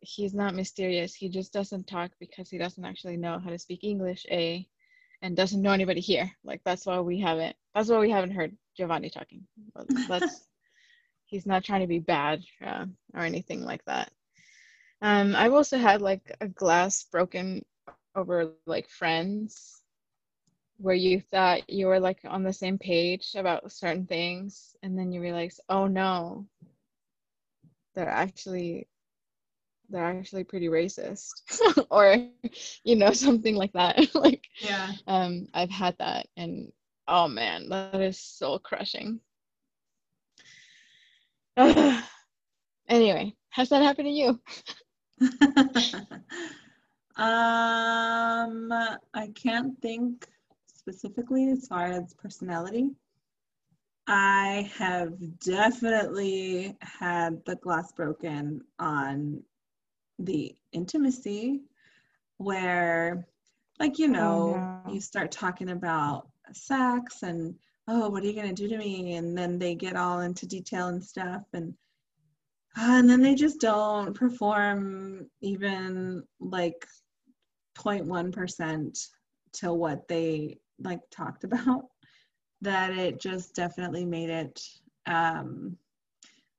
[0.00, 1.14] he's not mysterious.
[1.14, 4.68] He just doesn't talk because he doesn't actually know how to speak English, A
[5.22, 6.30] and doesn't know anybody here.
[6.44, 9.46] Like that's why we haven't that's why we haven't heard Giovanni talking.
[10.08, 10.48] That's
[11.26, 14.10] he's not trying to be bad uh, or anything like that.
[15.02, 17.64] Um, I've also had like a glass broken
[18.14, 19.82] over like friends
[20.78, 25.10] where you thought you were like on the same page about certain things and then
[25.12, 26.46] you realize oh no
[27.94, 28.86] they're actually
[29.88, 31.30] they're actually pretty racist.
[31.90, 32.16] Or
[32.84, 33.98] you know something like that.
[34.14, 34.92] Like yeah.
[35.06, 36.72] um i've had that and
[37.08, 39.20] oh man that is so crushing.
[42.88, 44.40] Anyway has that happened to you?
[47.16, 48.72] Um
[49.14, 50.28] i can't think
[50.88, 52.90] specifically as far as personality
[54.06, 59.42] I have definitely had the glass broken on
[60.20, 61.62] the intimacy
[62.36, 63.26] where
[63.80, 64.94] like you oh, know oh, no.
[64.94, 67.56] you start talking about sex and
[67.88, 70.46] oh what are you going to do to me and then they get all into
[70.46, 71.74] detail and stuff and
[72.78, 76.86] uh, and then they just don't perform even like
[77.76, 79.08] 0.1%
[79.52, 81.86] to what they like talked about
[82.62, 84.62] that it just definitely made it
[85.06, 85.76] um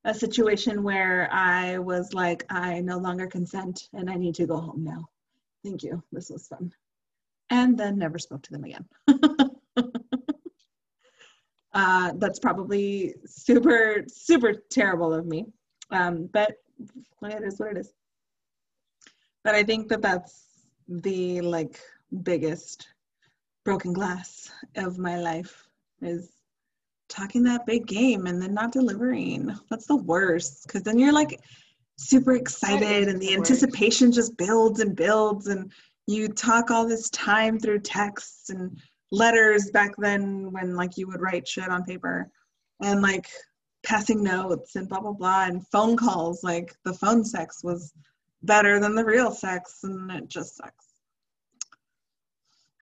[0.04, 4.56] a situation where I was like, I no longer consent and I need to go
[4.56, 5.08] home now.
[5.64, 6.02] Thank you.
[6.12, 6.72] This was fun.
[7.50, 8.86] And then never spoke to them again.
[11.74, 15.46] uh, that's probably super, super terrible of me.
[15.90, 16.52] Um, but
[17.22, 17.92] it is what it is.
[19.44, 20.46] But I think that that's
[20.88, 21.80] the like
[22.22, 22.88] biggest
[23.68, 25.68] broken glass of my life
[26.00, 26.30] is
[27.10, 29.54] talking that big game and then not delivering.
[29.68, 31.38] That's the worst because then you're like
[31.98, 35.70] super excited and the, the anticipation just builds and builds and
[36.06, 38.80] you talk all this time through texts and
[39.12, 42.30] letters back then when like you would write shit on paper
[42.82, 43.28] and like
[43.84, 47.92] passing notes and blah blah blah and phone calls like the phone sex was
[48.42, 50.87] better than the real sex and it just sucks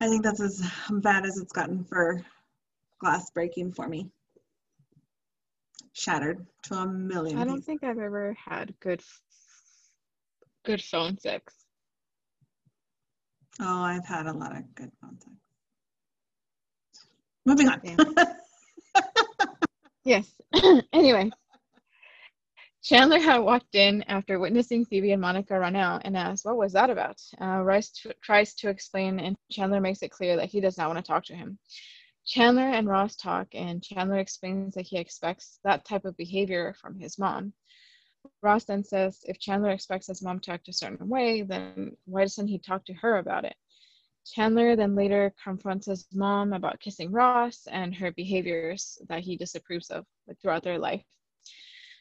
[0.01, 2.25] i think that's as bad as it's gotten for
[2.99, 4.11] glass breaking for me.
[5.93, 9.03] Shattered to a million i don't think i've ever had good
[10.65, 11.55] good phone sex.
[13.61, 15.33] Oh i've had a lot of good phone sex.
[17.45, 17.81] Moving on.
[20.05, 20.33] Yes.
[20.93, 21.31] Anyway
[22.87, 26.73] Chandler had walked in after witnessing Phoebe and Monica run out and asked, What was
[26.75, 27.21] that about?
[27.41, 30.87] Uh, Ross t- tries to explain, and Chandler makes it clear that he does not
[30.87, 31.59] want to talk to him.
[32.25, 36.97] Chandler and Ross talk, and Chandler explains that he expects that type of behavior from
[36.97, 37.53] his mom.
[38.41, 42.21] Ross then says, If Chandler expects his mom to act a certain way, then why
[42.21, 43.57] doesn't he talk to her about it?
[44.25, 49.91] Chandler then later confronts his mom about kissing Ross and her behaviors that he disapproves
[49.91, 50.07] of
[50.41, 51.03] throughout their life.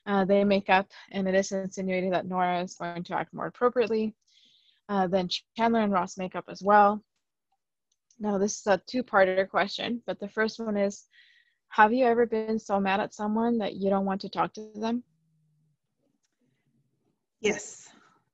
[0.06, 3.47] Uh, they make up, and it is insinuated that Nora is going to act more
[3.47, 4.14] appropriately.
[4.88, 5.28] Uh, then
[5.58, 7.03] Chandler and Ross make up as well.
[8.20, 11.06] Now, this is a two parter question, but the first one is
[11.70, 14.70] Have you ever been so mad at someone that you don't want to talk to
[14.76, 15.03] them?
[17.41, 17.89] Yes,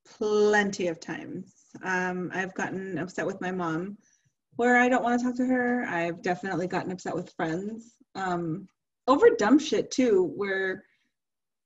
[0.06, 1.54] plenty of times.
[1.84, 3.98] Um, I've gotten upset with my mom
[4.58, 5.86] where I don't want to talk to her.
[5.88, 8.68] I've definitely gotten upset with friends um,
[9.08, 10.84] over dumb shit too, where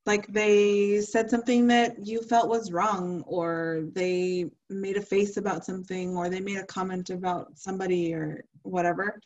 [0.06, 5.66] like they said something that you felt was wrong or they made a face about
[5.66, 9.20] something or they made a comment about somebody or whatever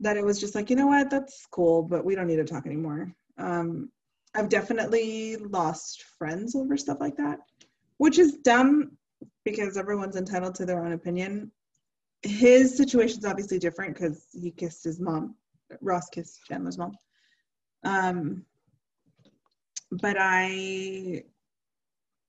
[0.00, 1.10] that it was just like you know what?
[1.10, 3.12] That's cool but we don't need to talk anymore.
[3.38, 3.90] Um,
[4.34, 7.38] i've definitely lost friends over stuff like that
[7.98, 8.96] which is dumb
[9.44, 11.50] because everyone's entitled to their own opinion.
[12.22, 15.34] His situation's obviously different because he kissed his mom
[15.80, 16.92] ross kissed chandler's mom.
[17.84, 18.44] Um,
[19.92, 21.24] but I,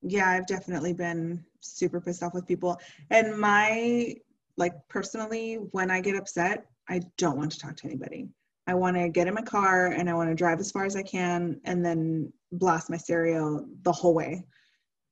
[0.02, 2.80] yeah, I've definitely been super pissed off with people.
[3.10, 4.16] And my,
[4.58, 8.28] like, personally, when I get upset, I don't want to talk to anybody.
[8.68, 10.96] I want to get in my car and I want to drive as far as
[10.96, 14.44] I can and then blast my stereo the whole way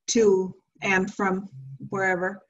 [0.08, 1.47] to and from
[1.89, 2.41] wherever.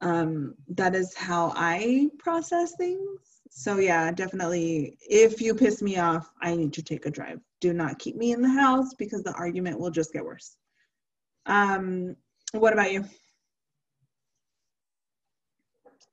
[0.00, 3.40] Um, that is how I process things.
[3.50, 7.72] So, yeah, definitely, if you piss me off, I need to take a drive do
[7.72, 10.56] not keep me in the house because the argument will just get worse.
[11.46, 12.16] Um,
[12.52, 13.04] what about you?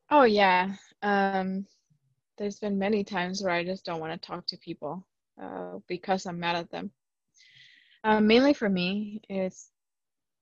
[0.10, 0.76] Oh yeah.
[1.02, 1.66] Um,
[2.38, 5.06] there's been many times where I just don't want to talk to people
[5.42, 6.92] uh, because I'm mad at them.
[8.04, 9.72] Um, mainly for me, it's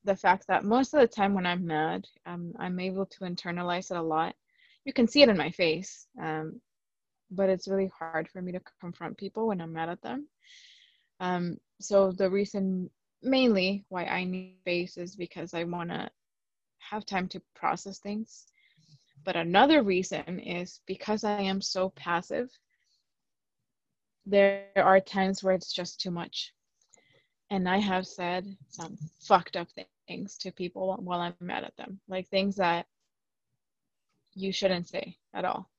[0.04, 3.90] the fact that most of the time when I'm mad, um, I'm able to internalize
[3.92, 4.36] it a lot.
[4.86, 6.60] You can see it in my face, um,
[7.32, 10.28] but it's really hard for me to confront people when I'm mad at them.
[11.24, 12.90] Um, so the reason
[13.22, 16.10] mainly why I need space is because I want to
[16.80, 18.48] have time to process things.
[19.24, 22.50] But another reason is because I am so passive,
[24.26, 26.54] there are times where it's just too much.
[27.50, 29.70] And I have said some fucked up
[30.10, 32.86] things to people while I'm mad at them, like things that
[34.34, 35.70] you shouldn't say at all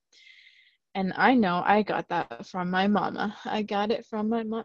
[0.95, 3.35] and I know I got that from my mama.
[3.45, 4.63] I got it from my mom.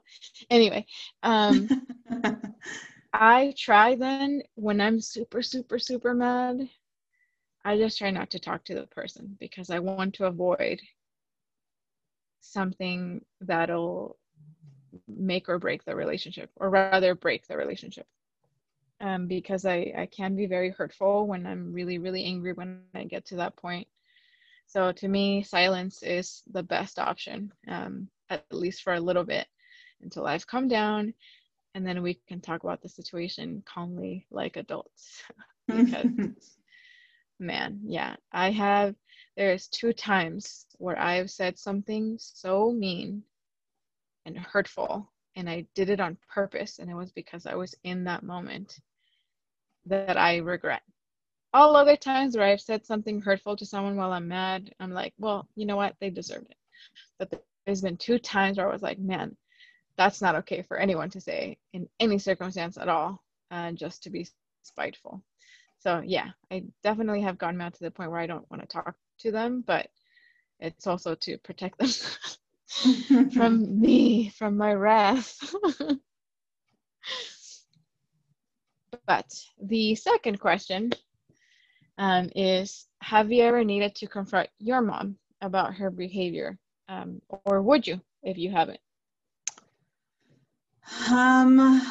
[0.49, 0.87] Anyway,
[1.25, 1.69] um,
[3.13, 6.69] I try then when I'm super, super, super mad,
[7.65, 10.81] I just try not to talk to the person because I want to avoid
[12.41, 14.17] something that'll
[15.09, 18.07] make or break the relationship, or rather, break the relationship.
[19.01, 23.05] Um, because I, I can be very hurtful when I'm really, really angry when I
[23.05, 23.89] get to that point
[24.71, 29.49] so to me, silence is the best option, um, at least for a little bit,
[30.01, 31.13] until I've come down,
[31.75, 35.25] and then we can talk about the situation calmly, like adults.
[35.69, 36.57] because,
[37.41, 38.95] man, yeah, I have.
[39.37, 43.25] There's two times where I've said something so mean
[44.25, 48.05] and hurtful, and I did it on purpose, and it was because I was in
[48.05, 48.79] that moment
[49.87, 50.83] that I regret
[51.53, 55.15] all other times where I've said something hurtful to someone while I'm mad, I'm like,
[55.19, 55.97] well, you know what?
[56.01, 56.57] They deserved it.
[57.19, 59.37] But there's been two times where I was like, man,
[59.97, 64.11] that's not okay for anyone to say in any circumstance at all, uh, just to
[64.11, 64.27] be
[64.63, 65.23] spiteful.
[65.79, 68.69] so yeah, I definitely have gotten mad to the point where I don't want to
[68.69, 69.89] talk to them, but
[70.61, 71.89] it's also to protect them
[73.33, 75.55] from me, from my wrath.
[79.07, 79.27] but
[79.63, 80.93] the second question
[82.01, 86.59] um, is Have you ever needed to confront your mom about her behavior?
[86.89, 88.81] Um, or would you if you haven't?
[91.11, 91.83] Um,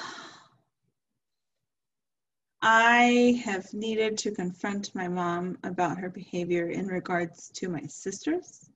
[2.62, 8.68] I have needed to confront my mom about her behavior in regards to my sisters,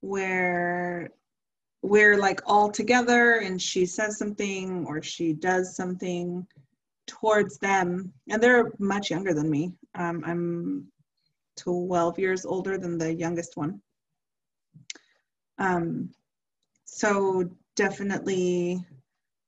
[0.00, 1.10] where
[1.82, 6.46] we're like all together and she says something or she does something
[7.06, 9.72] towards them, and they're much younger than me.
[9.96, 10.86] Um, I'm
[11.56, 13.80] 12 years older than the youngest one.
[15.58, 16.10] Um,
[16.84, 18.84] so definitely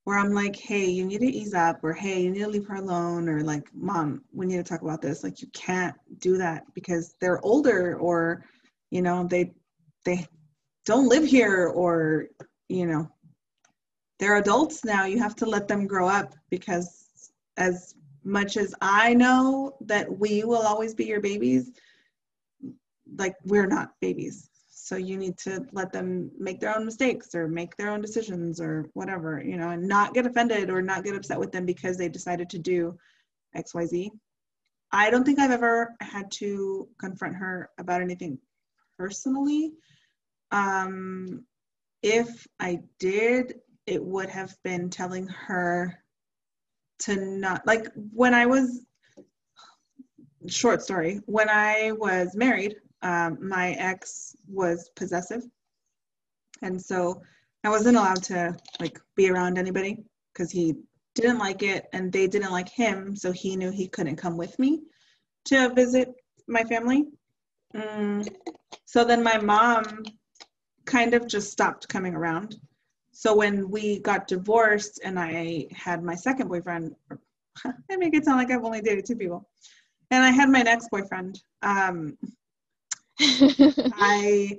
[0.05, 2.67] where I'm like, hey, you need to ease up, or hey, you need to leave
[2.67, 5.23] her alone, or like, mom, we need to talk about this.
[5.23, 8.43] Like, you can't do that because they're older, or
[8.91, 9.53] you know, they
[10.07, 10.27] they
[10.87, 12.29] don't live here, or
[12.71, 13.07] you know,
[14.19, 15.05] they're adults now.
[15.05, 17.95] You have to let them grow up because as
[18.25, 21.71] much as I know that we will always be your babies,
[23.17, 24.51] like we're not babies.
[24.89, 28.59] So you need to let them make their own mistakes or make their own decisions
[28.59, 31.99] or whatever you know and not get offended or not get upset with them because
[31.99, 32.97] they decided to do
[33.55, 34.09] xyz
[34.91, 38.39] i don't think i've ever had to confront her about anything
[38.99, 39.75] personally.
[40.53, 41.45] Um
[42.03, 46.03] if i did it would have been telling her
[47.01, 48.85] to not like when i was
[50.47, 55.43] short story when i was married um, my ex was possessive.
[56.63, 57.23] And so
[57.65, 59.99] i wasn't allowed to like be around anybody
[60.33, 60.75] because he
[61.15, 64.57] didn't like it and they didn't like him so he knew he couldn't come with
[64.59, 64.83] me
[65.47, 66.15] to visit
[66.47, 67.07] my family.
[67.77, 68.27] Mm.
[68.87, 70.05] so then my mom
[70.87, 72.57] kind of just stopped coming around
[73.19, 76.95] so when we got divorced and i had my second boyfriend
[77.65, 79.49] i make it sound like i've only dated two people
[80.11, 82.17] and i had my next boyfriend um,
[83.21, 84.59] I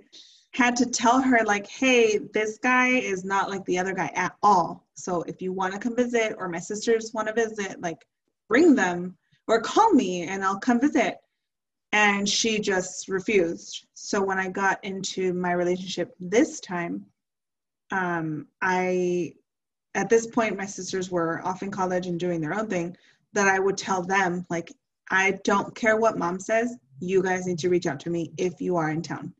[0.51, 4.35] had to tell her like, hey, this guy is not like the other guy at
[4.43, 4.85] all.
[4.95, 8.05] So if you want to come visit or my sisters want to visit, like
[8.49, 9.15] bring them
[9.47, 11.17] or call me and I'll come visit.
[11.91, 13.87] And she just refused.
[13.93, 17.05] So when I got into my relationship this time,
[17.91, 19.33] um, I
[19.95, 22.95] at this point my sisters were off in college and doing their own thing
[23.33, 24.71] that I would tell them like
[25.09, 28.61] I don't care what mom says you guys need to reach out to me if
[28.61, 29.33] you are in town.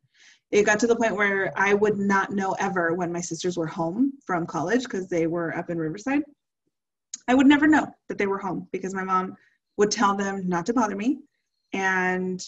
[0.51, 3.67] It got to the point where I would not know ever when my sisters were
[3.67, 6.23] home from college because they were up in Riverside.
[7.27, 9.37] I would never know that they were home because my mom
[9.77, 11.19] would tell them not to bother me
[11.73, 12.43] and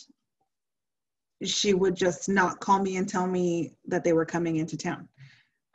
[1.44, 5.08] she would just not call me and tell me that they were coming into town.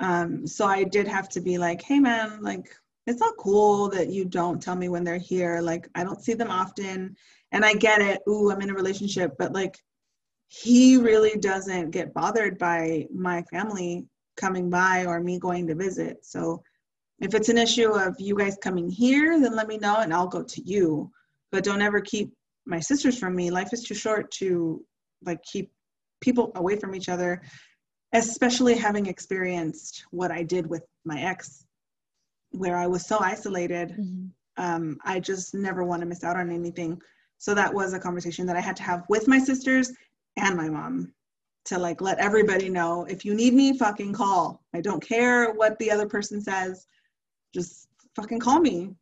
[0.00, 2.74] Um, so I did have to be like, hey man, like
[3.06, 5.60] it's not cool that you don't tell me when they're here.
[5.60, 7.16] Like I don't see them often
[7.52, 8.20] and I get it.
[8.28, 9.78] Ooh, I'm in a relationship, but like
[10.48, 16.18] he really doesn't get bothered by my family coming by or me going to visit.
[16.24, 16.62] So
[17.20, 20.28] if it's an issue of you guys coming here, then let me know and I'll
[20.28, 21.10] go to you.
[21.50, 22.32] But don't ever keep
[22.66, 23.50] my sisters from me.
[23.50, 24.84] Life is too short to
[25.24, 25.70] like keep
[26.20, 27.42] people away from each other,
[28.16, 31.66] especially having experienced what I did with my ex,
[32.50, 33.90] where I was so isolated.
[33.90, 34.26] Mm-hmm.
[34.58, 37.00] Um, I just never want to miss out on anything.
[37.38, 39.92] So that was a conversation that I had to have with my sisters
[40.36, 41.12] and my mom
[41.66, 44.62] to like let everybody know if you need me, fucking call.
[44.74, 46.86] I don't care what the other person says,
[47.54, 48.92] just fucking call me.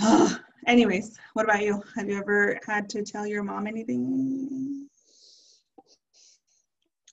[0.66, 1.82] Anyways, what about you?
[1.96, 4.88] Have you ever had to tell your mom anything?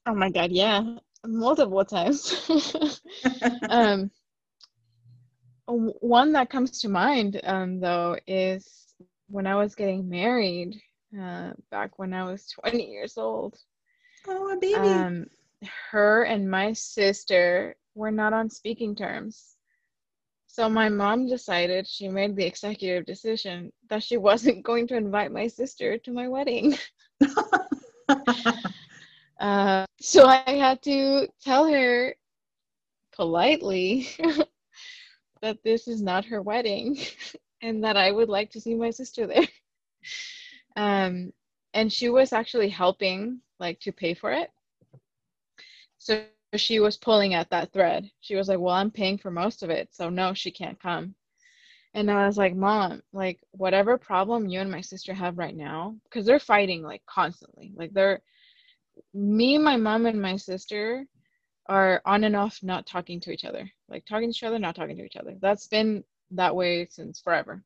[0.05, 0.83] Oh my god, yeah,
[1.25, 2.49] multiple times.
[3.69, 4.09] um,
[5.67, 8.93] one that comes to mind, um, though, is
[9.29, 10.75] when I was getting married,
[11.19, 13.57] uh, back when I was 20 years old.
[14.27, 14.77] Oh, a baby.
[14.77, 15.25] Um,
[15.91, 19.55] her and my sister were not on speaking terms.
[20.47, 25.31] So my mom decided, she made the executive decision that she wasn't going to invite
[25.31, 26.75] my sister to my wedding.
[29.41, 32.15] Uh, so I had to tell her
[33.11, 34.07] politely
[35.41, 36.97] that this is not her wedding
[37.61, 39.47] and that I would like to see my sister there.
[40.75, 41.33] um,
[41.73, 44.51] and she was actually helping, like, to pay for it.
[45.97, 46.23] So
[46.55, 48.11] she was pulling at that thread.
[48.19, 51.15] She was like, Well, I'm paying for most of it, so no, she can't come.
[51.93, 55.95] And I was like, Mom, like whatever problem you and my sister have right now,
[56.03, 57.73] because they're fighting like constantly.
[57.75, 58.21] Like they're
[59.13, 61.05] me, my mom, and my sister
[61.67, 63.69] are on and off not talking to each other.
[63.89, 65.35] Like talking to each other, not talking to each other.
[65.41, 67.63] That's been that way since forever.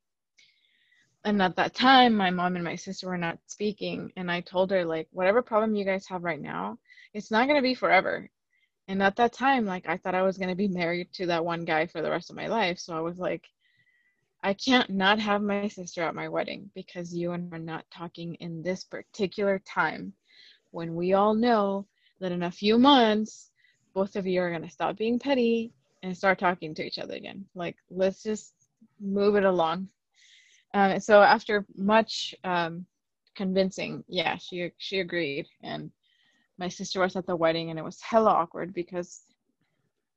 [1.24, 4.12] And at that time, my mom and my sister were not speaking.
[4.16, 6.78] And I told her, like, whatever problem you guys have right now,
[7.14, 8.30] it's not going to be forever.
[8.88, 11.44] And at that time, like, I thought I was going to be married to that
[11.44, 12.78] one guy for the rest of my life.
[12.78, 13.44] So I was like,
[14.44, 17.86] I can't not have my sister at my wedding because you and her are not
[17.92, 20.14] talking in this particular time
[20.76, 21.86] when we all know
[22.20, 23.50] that in a few months,
[23.94, 25.72] both of you are going to stop being petty
[26.04, 27.46] and start talking to each other again.
[27.56, 28.54] Like, let's just
[29.00, 29.88] move it along.
[30.74, 32.86] Um, so after much um,
[33.36, 35.90] convincing, yeah, she she agreed, and
[36.58, 39.22] my sister was at the wedding, and it was hella awkward because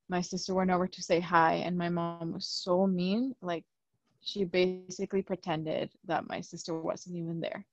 [0.09, 3.33] my sister went over to say hi, and my mom was so mean.
[3.41, 3.65] Like,
[4.23, 7.65] she basically pretended that my sister wasn't even there.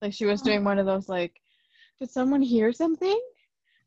[0.00, 1.40] Like, she was doing one of those like,
[2.00, 3.20] did someone hear something?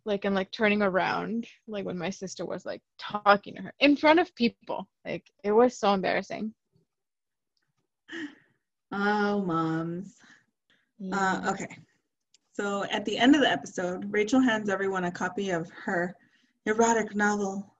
[0.05, 3.95] Like, and like turning around, like when my sister was like talking to her in
[3.95, 4.87] front of people.
[5.05, 6.53] Like, it was so embarrassing.
[8.91, 10.17] Oh, moms.
[10.99, 11.41] Yeah.
[11.45, 11.77] Uh, okay.
[12.53, 16.15] So at the end of the episode, Rachel hands everyone a copy of her
[16.65, 17.75] erotic novel.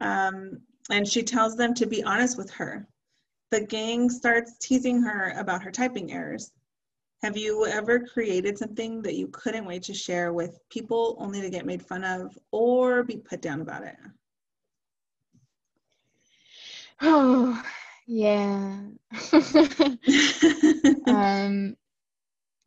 [0.00, 2.88] Um, and she tells them to be honest with her.
[3.50, 6.52] The gang starts teasing her about her typing errors.
[7.22, 11.50] Have you ever created something that you couldn't wait to share with people only to
[11.50, 13.94] get made fun of or be put down about it?
[17.00, 17.62] Oh,
[18.08, 18.80] yeah.
[21.06, 21.76] um,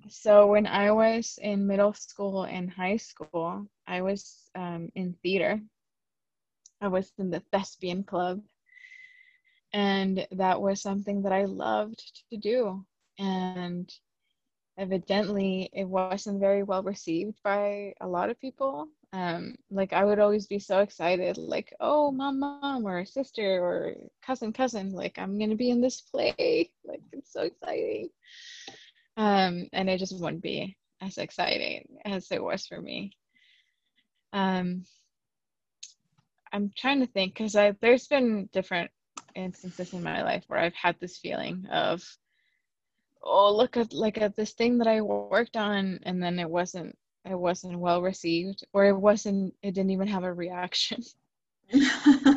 [0.07, 5.59] so when I was in middle school and high school, I was um, in theater.
[6.79, 8.41] I was in the thespian club.
[9.73, 12.85] And that was something that I loved to do.
[13.19, 13.91] And
[14.77, 18.87] evidently, it wasn't very well received by a lot of people.
[19.13, 23.93] Um like i would always be so excited like oh mom mom or sister or
[24.21, 26.69] cousin cousin like i'm gonna be in this play.
[26.83, 28.09] Like it's so exciting.
[29.15, 33.13] Um and it just wouldn't be as exciting as it was for me.
[34.33, 34.83] Um
[36.51, 38.89] i'm trying to think because i there's been different
[39.35, 42.01] instances in my life where i've had this feeling of
[43.25, 46.95] oh look at like at this thing that i worked on and then it wasn't
[47.25, 51.03] it wasn't well received or it wasn't it didn't even have a reaction.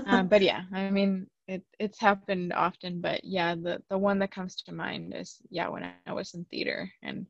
[0.06, 4.30] Um, but yeah i mean it it's happened often but yeah the the one that
[4.32, 7.26] comes to mind is yeah when i was in theater and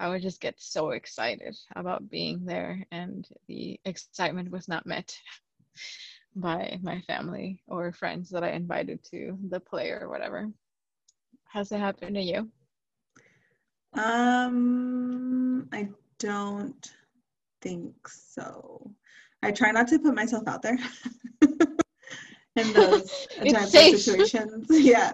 [0.00, 5.16] i would just get so excited about being there and the excitement was not met
[6.34, 10.50] by my family or friends that i invited to the play or whatever.
[11.52, 12.50] Has it happened to you
[13.94, 15.88] um i
[16.18, 16.92] don't
[17.60, 18.90] think so.
[19.42, 20.78] I try not to put myself out there
[22.56, 24.66] in those types of situations.
[24.70, 25.12] yeah.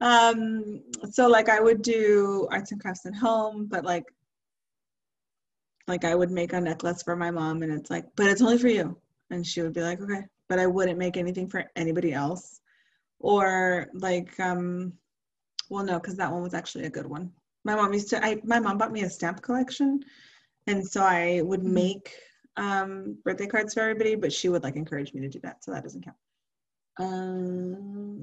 [0.00, 0.80] um,
[1.10, 4.04] so like I would do arts and crafts at home, but like
[5.86, 8.56] like I would make a necklace for my mom and it's like, but it's only
[8.56, 8.96] for you.
[9.30, 10.22] And she would be like, okay.
[10.48, 12.60] But I wouldn't make anything for anybody else.
[13.18, 14.92] Or like um
[15.70, 17.30] well no, because that one was actually a good one
[17.64, 20.00] my mom used to I my mom bought me a stamp collection
[20.66, 21.74] and so I would mm-hmm.
[21.74, 22.14] make
[22.56, 25.72] um, birthday cards for everybody, but she would like encourage me to do that, so
[25.72, 26.16] that doesn't count.
[26.98, 28.14] Um,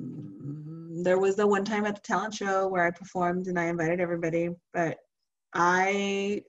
[1.04, 4.00] there was the one time at the talent show where I performed and I invited
[4.00, 5.00] everybody, but
[5.54, 6.44] I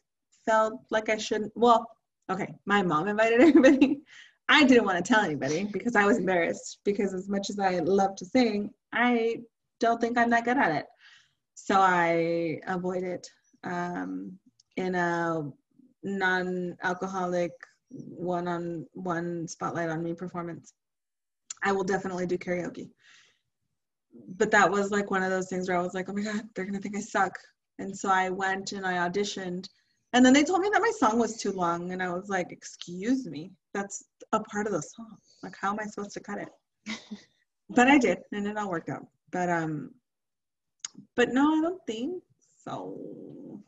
[0.46, 1.50] felt like I shouldn't.
[1.56, 1.88] Well,
[2.30, 4.02] okay, my mom invited everybody.
[4.48, 7.78] I didn't want to tell anybody because I was embarrassed because as much as I
[7.78, 9.38] love to sing, I
[9.82, 10.86] don't think I'm that good at it.
[11.54, 13.28] So I avoid it
[13.64, 14.38] um,
[14.76, 15.50] in a
[16.04, 17.50] non-alcoholic
[17.90, 20.72] one-on-one spotlight on me performance.
[21.62, 22.90] I will definitely do karaoke.
[24.36, 26.42] But that was like one of those things where I was like, oh my God,
[26.54, 27.36] they're gonna think I suck.
[27.78, 29.66] And so I went and I auditioned.
[30.12, 31.92] And then they told me that my song was too long.
[31.92, 35.16] And I was like, excuse me, that's a part of the song.
[35.42, 36.48] Like, how am I supposed to cut it?
[37.70, 39.06] but I did, and it all worked out.
[39.32, 39.90] But um,
[41.16, 42.22] but no, I don't think
[42.64, 43.60] so.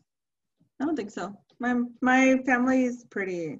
[0.80, 1.34] I don't think so.
[1.58, 3.58] My my family is pretty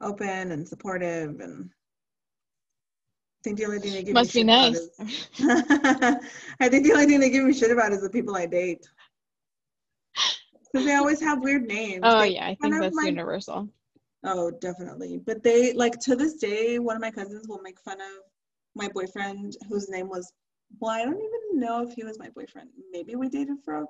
[0.00, 4.76] open and supportive, and I think the only thing they give must me be nice.
[4.76, 4.90] Is,
[6.60, 8.86] I think the only thing they give me shit about is the people I date.
[10.72, 12.00] Because they always have weird names.
[12.02, 13.68] Oh yeah, I think that's my, universal.
[14.24, 15.20] Oh, definitely.
[15.24, 18.24] But they like to this day, one of my cousins will make fun of
[18.74, 20.30] my boyfriend whose name was
[20.80, 22.70] well, I don't even know if he was my boyfriend.
[22.92, 23.86] Maybe we dated for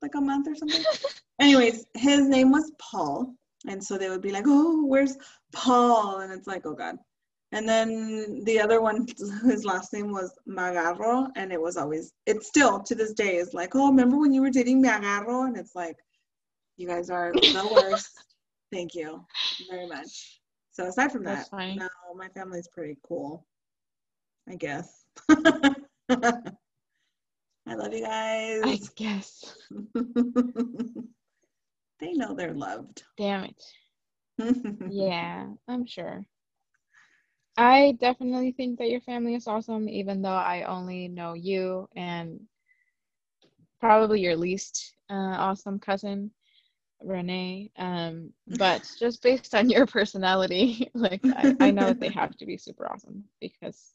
[0.00, 0.82] like a month or something.
[1.40, 3.34] Anyways, his name was Paul.
[3.68, 5.16] And so they would be like, oh, where's
[5.52, 6.20] Paul?
[6.20, 6.96] And it's like, oh God.
[7.52, 9.06] And then the other one,
[9.44, 11.28] his last name was Magarro.
[11.36, 14.40] And it was always, it's still to this day is like, oh, remember when you
[14.40, 15.46] were dating Magarro?
[15.46, 15.96] And it's like,
[16.76, 18.10] you guys are the worst.
[18.72, 19.24] Thank you
[19.70, 20.40] very much.
[20.72, 21.76] So aside from That's that, fine.
[21.76, 23.46] no, my family's pretty cool.
[24.48, 25.04] I guess.
[27.66, 28.60] I love you guys.
[28.64, 29.56] I guess.
[32.00, 33.04] they know they're loved.
[33.16, 33.62] Damn it.
[34.90, 36.24] Yeah, I'm sure.
[37.56, 42.40] I definitely think that your family is awesome, even though I only know you and
[43.80, 46.30] probably your least uh, awesome cousin,
[47.02, 47.70] Renee.
[47.78, 52.46] Um, but just based on your personality, like I, I know that they have to
[52.46, 53.94] be super awesome because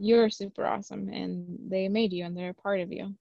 [0.00, 3.14] you're super awesome and they made you and they're a part of you.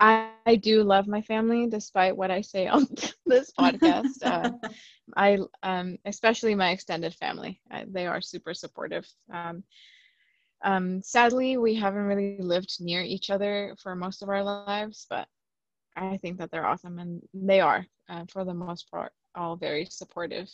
[0.00, 2.86] I, I do love my family despite what I say on
[3.26, 4.22] this podcast.
[4.22, 4.52] Uh,
[5.16, 7.60] I um, especially my extended family.
[7.70, 9.06] Uh, they are super supportive.
[9.32, 9.64] Um,
[10.64, 15.28] um, sadly, we haven't really lived near each other for most of our lives, but
[15.96, 19.86] I think that they're awesome, and they are, uh, for the most part, all very
[19.86, 20.48] supportive.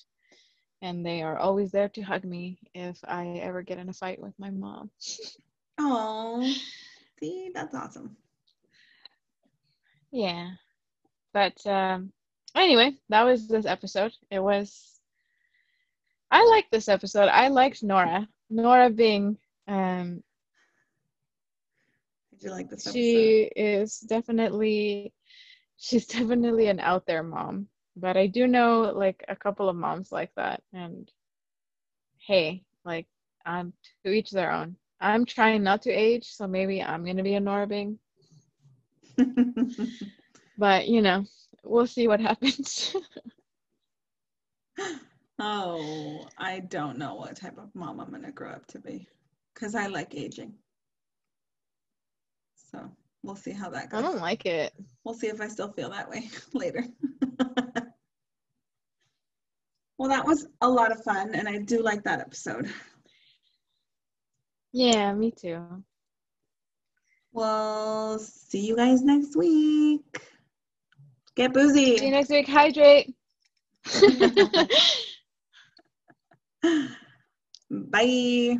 [0.82, 4.20] And they are always there to hug me if I ever get in a fight
[4.20, 4.90] with my mom.
[5.78, 6.42] Oh,
[7.18, 8.14] see, that's awesome.
[10.12, 10.50] Yeah.
[11.32, 12.12] But um,
[12.54, 14.12] anyway, that was this episode.
[14.30, 15.00] It was.
[16.30, 17.28] I liked this episode.
[17.28, 18.28] I liked Nora.
[18.50, 20.22] Nora being um,
[22.32, 25.12] Did you like this she is definitely
[25.76, 30.12] she's definitely an out there mom but i do know like a couple of moms
[30.12, 31.10] like that and
[32.18, 33.06] hey like
[33.44, 33.72] i'm
[34.04, 37.40] to each their own i'm trying not to age so maybe i'm gonna be a
[37.40, 37.98] Nora Bing
[39.18, 39.88] episode?
[40.58, 41.24] but you know
[41.64, 42.96] we'll see what happens
[45.38, 49.08] oh, I don't know what type of mom I'm gonna grow up to be,
[49.54, 50.54] because I like aging.
[52.70, 52.90] So
[53.22, 53.98] we'll see how that goes.
[54.00, 54.72] i don't like it
[55.04, 56.84] We'll see if I still feel that way later.
[59.98, 62.72] well, that was a lot of fun, and I do like that episode.
[64.72, 65.82] yeah me too
[67.32, 70.20] Well, see you guys next week.
[71.34, 71.98] Get boozy.
[71.98, 73.12] see you next week hydrate
[77.70, 78.58] Bye.